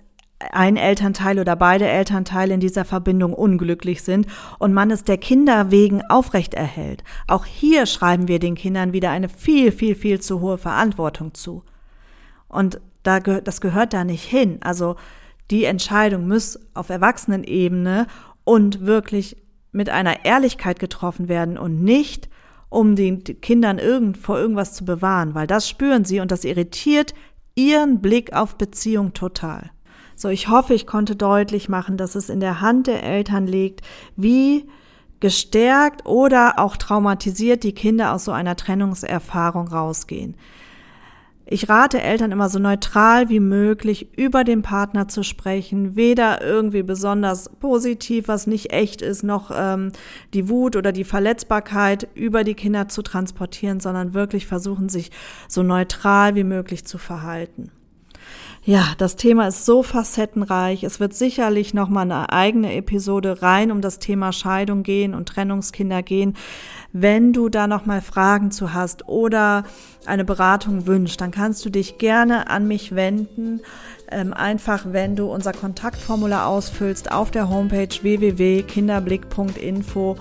ein 0.52 0.78
Elternteil 0.78 1.39
oder 1.39 1.56
beide 1.56 1.88
Elternteile 1.88 2.54
in 2.54 2.60
dieser 2.60 2.86
Verbindung 2.86 3.34
unglücklich 3.34 4.04
sind 4.04 4.28
und 4.58 4.73
man 4.73 4.89
es 4.89 5.04
der 5.04 5.17
Kinder 5.17 5.69
wegen 5.71 6.02
aufrechterhält. 6.10 7.04
Auch 7.28 7.45
hier 7.45 7.86
schreiben 7.86 8.28
wir 8.28 8.39
den 8.39 8.56
Kindern 8.56 8.93
wieder 8.93 9.12
eine 9.12 9.30
viel, 9.30 9.71
viel, 9.71 9.95
viel 9.95 10.21
zu 10.21 10.39
hohe 10.39 10.58
Verantwortung 10.58 11.34
zu. 11.34 11.63
Und 12.47 12.80
da, 13.04 13.19
das 13.19 13.62
gehört 13.62 13.93
da 13.93 14.04
nicht 14.04 14.23
hin. 14.23 14.60
Also 14.62 14.95
die 15.52 15.65
Entscheidung 15.65 16.28
muss 16.28 16.60
auf 16.73 16.89
Erwachsenenebene 16.89 18.08
und 18.43 18.86
wirklich 18.86 19.38
mit 19.71 19.89
einer 19.89 20.25
Ehrlichkeit 20.25 20.80
getroffen 20.80 21.28
werden 21.28 21.58
und 21.58 21.84
nicht, 21.84 22.30
um 22.69 22.95
den 22.95 23.23
Kindern 23.23 23.78
irgend, 23.78 24.17
vor 24.17 24.39
irgendwas 24.39 24.73
zu 24.73 24.86
bewahren, 24.86 25.34
weil 25.36 25.47
das 25.47 25.67
spüren 25.67 26.06
sie 26.06 26.19
und 26.19 26.32
das 26.32 26.43
irritiert 26.43 27.13
ihren 27.56 27.99
Blick 27.99 28.34
auf 28.34 28.58
Beziehung 28.58 29.13
total. 29.13 29.71
So, 30.19 30.27
ich 30.27 30.49
hoffe, 30.49 30.73
ich 30.73 30.86
konnte 30.86 31.15
deutlich 31.15 31.69
machen, 31.69 31.95
dass 31.95 32.15
es 32.15 32.29
in 32.29 32.41
der 32.41 32.60
Hand 32.60 32.88
der 32.88 33.03
Eltern 33.03 33.47
liegt, 33.47 33.84
wie 34.17 34.65
gestärkt 35.21 36.05
oder 36.05 36.60
auch 36.60 36.75
traumatisiert 36.75 37.63
die 37.63 37.71
Kinder 37.71 38.13
aus 38.13 38.25
so 38.25 38.34
einer 38.34 38.58
Trennungserfahrung 38.58 39.69
rausgehen. 39.69 40.36
Ich 41.45 41.69
rate 41.69 42.01
Eltern 42.01 42.34
immer 42.34 42.49
so 42.49 42.60
neutral 42.60 43.29
wie 43.29 43.39
möglich 43.39 44.10
über 44.17 44.43
den 44.43 44.62
Partner 44.62 45.08
zu 45.08 45.23
sprechen, 45.23 45.95
weder 45.95 46.43
irgendwie 46.43 46.84
besonders 46.84 47.47
positiv, 47.47 48.27
was 48.27 48.45
nicht 48.45 48.73
echt 48.73 49.01
ist, 49.01 49.23
noch 49.23 49.51
ähm, 49.55 49.93
die 50.34 50.49
Wut 50.49 50.75
oder 50.75 50.91
die 50.91 51.05
Verletzbarkeit 51.05 52.10
über 52.13 52.43
die 52.43 52.55
Kinder 52.55 52.89
zu 52.89 53.03
transportieren, 53.03 53.79
sondern 53.79 54.13
wirklich 54.13 54.47
versuchen, 54.47 54.89
sich 54.89 55.12
so 55.47 55.63
neutral 55.63 56.36
wie 56.36 56.43
möglich 56.43 56.84
zu 56.84 56.97
verhalten. 56.97 57.71
Ja, 58.63 58.93
das 58.97 59.15
Thema 59.15 59.47
ist 59.47 59.65
so 59.65 59.83
facettenreich. 59.83 60.83
Es 60.83 60.99
wird 60.99 61.13
sicherlich 61.13 61.73
noch 61.73 61.87
mal 61.89 62.01
eine 62.01 62.31
eigene 62.31 62.75
Episode 62.75 63.41
rein 63.41 63.71
um 63.71 63.81
das 63.81 63.99
Thema 63.99 64.33
Scheidung 64.33 64.83
gehen 64.83 65.15
und 65.15 65.29
Trennungskinder 65.29 66.03
gehen. 66.03 66.35
Wenn 66.91 67.31
du 67.33 67.49
da 67.49 67.67
noch 67.67 67.85
mal 67.85 68.01
Fragen 68.01 68.49
zu 68.51 68.73
hast 68.73 69.07
oder 69.07 69.63
eine 70.05 70.25
Beratung 70.25 70.87
wünschst, 70.87 71.21
dann 71.21 71.31
kannst 71.31 71.63
du 71.65 71.69
dich 71.69 71.97
gerne 71.97 72.49
an 72.49 72.67
mich 72.67 72.95
wenden. 72.95 73.61
Ähm, 74.11 74.33
einfach, 74.33 74.87
wenn 74.91 75.15
du 75.15 75.31
unser 75.31 75.53
Kontaktformular 75.53 76.47
ausfüllst 76.47 77.11
auf 77.11 77.29
der 77.31 77.49
Homepage 77.49 77.95
www.kinderblick.info 78.01 80.17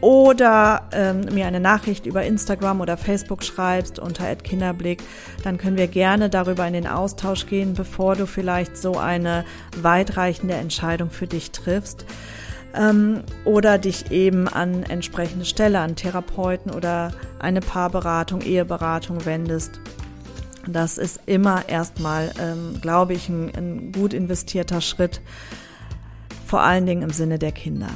oder 0.00 0.88
ähm, 0.92 1.22
mir 1.32 1.46
eine 1.46 1.60
Nachricht 1.60 2.06
über 2.06 2.22
Instagram 2.22 2.80
oder 2.80 2.96
Facebook 2.96 3.42
schreibst 3.42 3.98
unter 3.98 4.34
Kinderblick, 4.36 5.02
dann 5.42 5.58
können 5.58 5.76
wir 5.76 5.88
gerne 5.88 6.30
darüber 6.30 6.66
in 6.66 6.72
den 6.72 6.86
Austausch 6.86 7.46
gehen, 7.46 7.74
bevor 7.74 8.14
du 8.14 8.26
vielleicht 8.26 8.76
so 8.76 8.96
eine 8.96 9.44
weitreichende 9.76 10.54
Entscheidung 10.54 11.10
für 11.10 11.26
dich 11.26 11.50
triffst. 11.50 12.04
Ähm, 12.74 13.22
oder 13.44 13.78
dich 13.78 14.10
eben 14.10 14.46
an 14.46 14.82
entsprechende 14.84 15.46
Stelle, 15.46 15.80
an 15.80 15.96
Therapeuten 15.96 16.70
oder 16.70 17.12
eine 17.38 17.60
Paarberatung, 17.60 18.42
Eheberatung 18.42 19.24
wendest. 19.24 19.80
Das 20.66 20.98
ist 20.98 21.20
immer 21.24 21.66
erstmal, 21.68 22.30
ähm, 22.38 22.78
glaube 22.82 23.14
ich, 23.14 23.28
ein, 23.30 23.50
ein 23.56 23.92
gut 23.92 24.12
investierter 24.12 24.82
Schritt, 24.82 25.22
vor 26.46 26.60
allen 26.60 26.84
Dingen 26.84 27.02
im 27.02 27.10
Sinne 27.10 27.38
der 27.38 27.52
Kinder. 27.52 27.88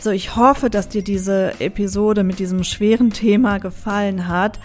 So, 0.00 0.10
ich 0.10 0.36
hoffe, 0.36 0.70
dass 0.70 0.88
dir 0.88 1.02
diese 1.02 1.54
Episode 1.58 2.22
mit 2.22 2.38
diesem 2.38 2.64
schweren 2.64 3.10
Thema 3.10 3.58
gefallen 3.58 4.28
hat. 4.28 4.60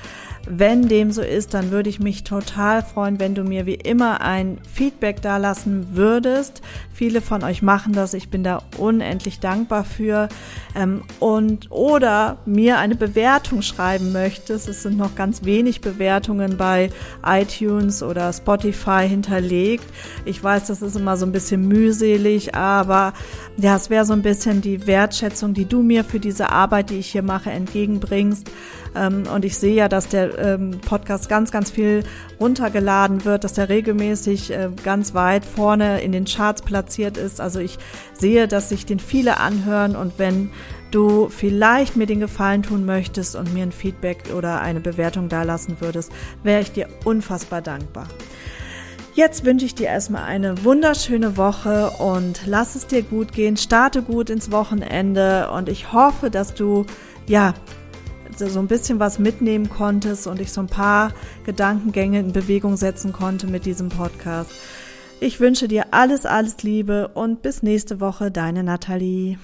Wenn 0.48 0.88
dem 0.88 1.12
so 1.12 1.22
ist, 1.22 1.54
dann 1.54 1.72
würde 1.72 1.89
ich 1.89 2.00
mich 2.00 2.24
total 2.24 2.84
freuen, 2.84 3.20
wenn 3.20 3.36
du 3.36 3.44
mir 3.44 3.65
wie 3.65 3.76
immer 3.76 4.22
ein 4.22 4.60
Feedback 4.74 5.22
dalassen 5.22 5.96
würdest. 5.96 6.62
Viele 7.02 7.22
von 7.22 7.44
euch 7.44 7.64
machen 7.64 7.94
das. 7.94 8.14
Ich 8.14 8.30
bin 8.30 8.44
da 8.44 8.62
unendlich 8.78 9.40
dankbar 9.40 9.86
für. 9.86 10.30
Ähm, 10.76 11.02
und 11.20 11.72
oder 11.72 12.38
mir 12.46 12.78
eine 12.78 12.94
Bewertung 12.94 13.64
schreiben 13.64 14.12
möchtest. 14.12 14.70
Es 14.70 14.84
sind 14.84 14.98
noch 14.98 15.16
ganz 15.16 15.44
wenig 15.44 15.82
Bewertungen 15.82 16.58
bei 16.58 16.92
iTunes 17.26 18.04
oder 18.04 18.32
Spotify 18.32 19.08
hinterlegt. 19.10 19.84
Ich 20.26 20.44
weiß, 20.44 20.68
das 20.68 20.84
ist 20.84 20.96
immer 20.96 21.18
so 21.18 21.26
ein 21.26 21.32
bisschen 21.32 21.68
mühselig, 21.68 22.54
aber 22.54 23.14
ja, 23.58 23.76
es 23.76 23.90
wäre 23.90 24.06
so 24.06 24.14
ein 24.14 24.22
bisschen 24.22 24.62
die 24.62 24.86
Wertschätzung, 24.86 25.56
die 25.56 25.66
du 25.66 25.82
mir 25.82 26.04
für 26.04 26.20
diese 26.20 26.52
Arbeit, 26.52 26.92
die 26.92 27.00
ich 27.00 27.12
hier 27.12 27.24
mache, 27.24 27.50
entgegenbringst. 27.50 28.48
Ähm, 28.96 29.24
und 29.34 29.46
ich 29.46 29.58
sehe 29.58 29.74
ja, 29.74 29.88
dass 29.88 30.10
der 30.10 30.38
ähm, 30.38 30.80
Podcast 30.82 31.30
ganz, 31.30 31.52
ganz 31.52 31.72
viel 31.72 32.04
runtergeladen 32.40 33.26
wird, 33.26 33.44
dass 33.44 33.58
er 33.58 33.70
regelmäßig 33.70 34.52
äh, 34.52 34.70
ganz 34.84 35.14
weit 35.14 35.46
vorne 35.46 36.02
in 36.02 36.12
den 36.12 36.26
Charts 36.26 36.62
platziert 36.91 37.17
ist. 37.17 37.39
Also 37.39 37.60
ich 37.60 37.77
sehe, 38.13 38.47
dass 38.47 38.69
sich 38.69 38.86
den 38.86 38.99
viele 38.99 39.38
anhören 39.38 39.95
und 39.95 40.13
wenn 40.17 40.51
du 40.91 41.30
vielleicht 41.30 41.95
mir 41.95 42.06
den 42.06 42.19
Gefallen 42.19 42.63
tun 42.63 42.86
möchtest 42.86 43.36
und 43.36 43.54
mir 43.54 43.63
ein 43.63 43.71
Feedback 43.71 44.23
oder 44.36 44.60
eine 44.60 44.82
Bewertung 44.82 45.30
dalassen 45.30 45.77
würdest, 45.80 46.12
wäre 46.43 46.62
ich 46.62 46.71
dir 46.73 46.88
unfassbar 47.06 47.62
dankbar. 47.62 48.08
Jetzt 49.13 49.45
wünsche 49.45 49.65
ich 49.65 49.75
dir 49.75 49.88
erstmal 49.88 50.23
eine 50.23 50.63
wunderschöne 50.63 51.38
Woche 51.38 51.91
und 51.91 52.41
lass 52.45 52.75
es 52.75 52.88
dir 52.88 53.04
gut 53.04 53.34
gehen, 53.34 53.58
starte 53.58 54.01
gut 54.01 54.30
ins 54.30 54.51
Wochenende 54.51 55.49
und 55.51 55.69
ich 55.69 55.91
hoffe, 55.91 56.30
dass 56.30 56.54
du 56.54 56.86
ja 57.27 57.54
so 58.38 58.60
ein 58.60 58.67
bisschen 58.67 58.99
was 58.99 59.19
mitnehmen 59.19 59.69
konntest 59.69 60.27
und 60.27 60.39
ich 60.39 60.51
so 60.51 60.62
ein 60.62 60.67
paar 60.67 61.12
Gedankengänge 61.45 62.19
in 62.19 62.32
Bewegung 62.32 62.77
setzen 62.77 63.12
konnte 63.12 63.47
mit 63.47 63.65
diesem 63.65 63.89
Podcast. 63.89 64.51
Ich 65.24 65.40
wünsche 65.40 65.68
dir 65.68 65.94
alles, 65.94 66.26
alles 66.26 66.64
Liebe 66.64 67.10
und 67.10 67.44
bis 67.44 67.62
nächste 67.62 68.00
Woche, 68.00 68.32
deine 68.32 68.64
Nathalie. 68.64 69.38